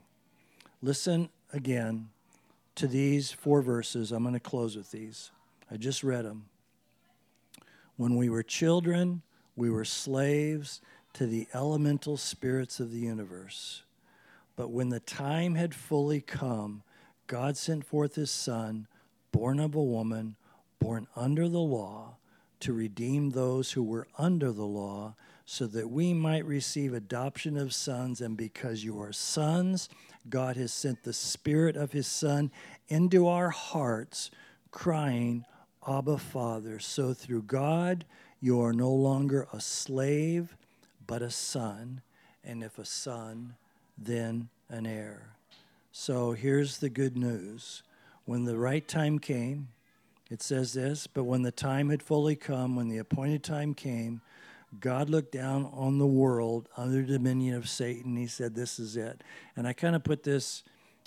[0.82, 2.10] Listen again
[2.76, 4.12] to these four verses.
[4.12, 5.30] I'm going to close with these.
[5.70, 6.46] I just read them.
[7.98, 9.22] When we were children,
[9.56, 10.82] we were slaves
[11.14, 13.84] to the elemental spirits of the universe.
[14.56, 16.82] But when the time had fully come,
[17.28, 18.88] God sent forth his Son,
[19.32, 20.36] born of a woman,
[20.80, 22.16] born under the law,
[22.62, 25.16] to redeem those who were under the law
[25.46, 28.22] so that we might receive adoption of sons.
[28.22, 29.90] And because you are sons,
[30.30, 32.52] God has sent the Spirit of His Son
[32.88, 34.32] into our hearts,
[34.72, 35.46] crying,
[35.88, 36.80] Abba, Father.
[36.80, 38.06] So through God,
[38.40, 40.56] you are no longer a slave,
[41.06, 42.02] but a son.
[42.44, 43.56] And if a son,
[43.98, 45.36] then an heir.
[45.92, 47.84] So here's the good news.
[48.26, 49.70] When the right time came,
[50.30, 54.22] it says this, but when the time had fully come, when the appointed time came,
[54.80, 58.16] God looked down on the world under the dominion of Satan.
[58.16, 59.22] He said, This is it.
[59.56, 60.64] And I kind of put this,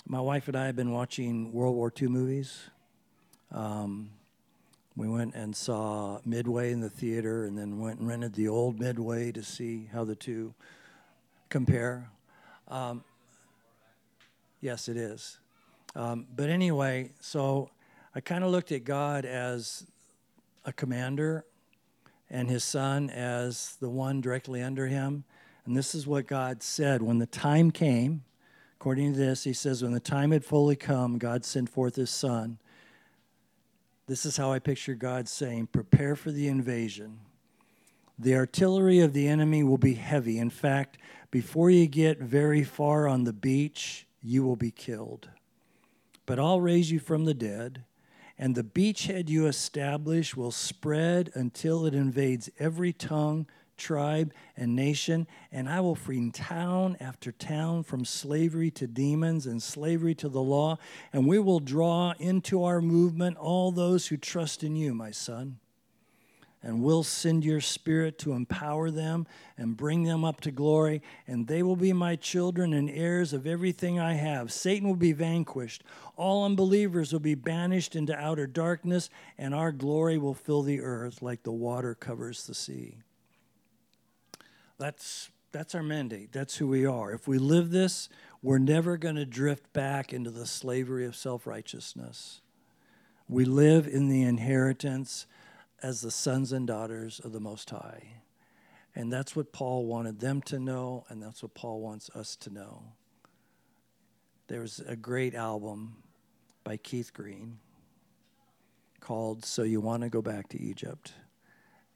[0.07, 2.69] my wife and I have been watching World War II movies.
[3.51, 4.11] Um,
[4.95, 8.79] we went and saw Midway in the theater and then went and rented the old
[8.79, 10.53] Midway to see how the two
[11.49, 12.09] compare.
[12.67, 13.03] Um,
[14.61, 15.39] yes, it is.
[15.95, 17.71] Um, but anyway, so
[18.13, 19.85] I kind of looked at God as
[20.65, 21.45] a commander
[22.29, 25.23] and his son as the one directly under him.
[25.65, 28.23] And this is what God said when the time came.
[28.79, 32.09] According to this, he says, when the time had fully come, God sent forth his
[32.09, 32.59] son.
[34.07, 37.19] This is how I picture God saying, Prepare for the invasion.
[38.19, 40.37] The artillery of the enemy will be heavy.
[40.37, 40.97] In fact,
[41.31, 45.29] before you get very far on the beach, you will be killed.
[46.25, 47.83] But I'll raise you from the dead
[48.37, 55.27] and the beachhead you establish will spread until it invades every tongue, tribe, and nation,
[55.51, 60.41] and I will free town after town from slavery to demons and slavery to the
[60.41, 60.77] law,
[61.13, 65.59] and we will draw into our movement all those who trust in you, my son
[66.65, 71.45] and we'll send your spirit to empower them and bring them up to glory, and
[71.45, 74.51] they will be my children and heirs of everything I have.
[74.51, 75.83] Satan will be vanquished,
[76.17, 81.21] all unbelievers will be banished into outer darkness, and our glory will fill the earth
[81.21, 82.97] like the water covers the sea.
[84.79, 86.33] That's that's our mandate.
[86.33, 87.13] That's who we are.
[87.13, 88.09] If we live this,
[88.41, 92.41] we're never going to drift back into the slavery of self righteousness.
[93.29, 95.27] We live in the inheritance
[95.85, 98.01] as the sons and daughters of the Most High.
[98.95, 102.49] And that's what Paul wanted them to know, and that's what Paul wants us to
[102.49, 102.81] know.
[104.47, 105.97] There's a great album
[106.63, 107.59] by Keith Green
[108.99, 111.13] called So You Want to Go Back to Egypt.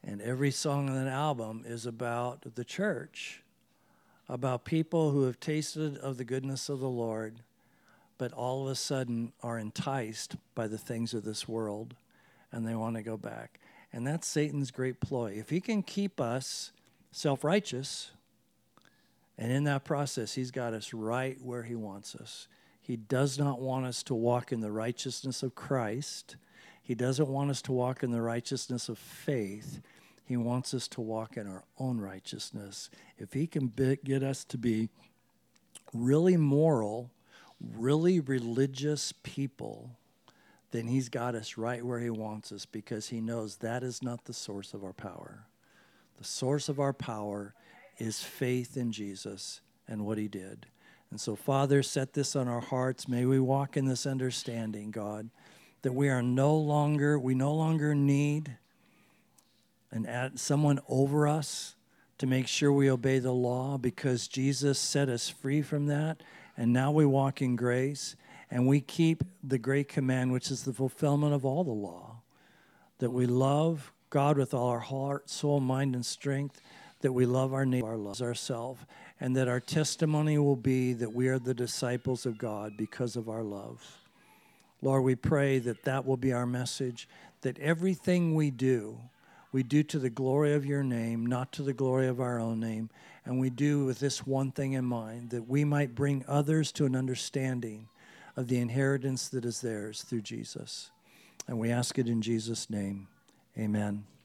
[0.03, 3.41] And every song on that album is about the church,
[4.27, 7.41] about people who have tasted of the goodness of the Lord,
[8.19, 11.95] but all of a sudden are enticed by the things of this world
[12.51, 13.59] and they want to go back.
[13.91, 15.33] And that's Satan's great ploy.
[15.37, 16.71] If he can keep us
[17.11, 18.11] self righteous,
[19.37, 22.47] and in that process, he's got us right where he wants us.
[22.81, 26.35] He does not want us to walk in the righteousness of Christ.
[26.81, 29.79] He doesn't want us to walk in the righteousness of faith.
[30.25, 32.89] He wants us to walk in our own righteousness.
[33.17, 33.71] If he can
[34.03, 34.89] get us to be
[35.93, 37.09] really moral,
[37.61, 39.91] really religious people,
[40.71, 44.25] then He's got us right where He wants us because He knows that is not
[44.25, 45.45] the source of our power.
[46.17, 47.53] The source of our power
[47.97, 50.67] is faith in Jesus and what He did.
[51.11, 53.07] And so, Father, set this on our hearts.
[53.07, 55.29] May we walk in this understanding, God,
[55.81, 58.57] that we are no longer, we no longer need
[60.09, 61.75] add someone over us
[62.17, 66.21] to make sure we obey the law because Jesus set us free from that.
[66.57, 68.15] And now we walk in grace
[68.51, 72.21] and we keep the great command, which is the fulfillment of all the law
[72.99, 76.61] that we love God with all our heart, soul, mind, and strength,
[77.01, 78.81] that we love our neighbor, our ourselves,
[79.19, 83.29] and that our testimony will be that we are the disciples of God because of
[83.29, 83.81] our love.
[84.81, 87.07] Lord, we pray that that will be our message,
[87.41, 88.99] that everything we do,
[89.51, 92.59] we do to the glory of your name, not to the glory of our own
[92.59, 92.89] name.
[93.25, 96.85] And we do with this one thing in mind that we might bring others to
[96.85, 97.87] an understanding
[98.39, 100.91] of the inheritance that is theirs through Jesus.
[101.45, 103.09] And we ask it in Jesus' name.
[103.57, 104.05] Amen.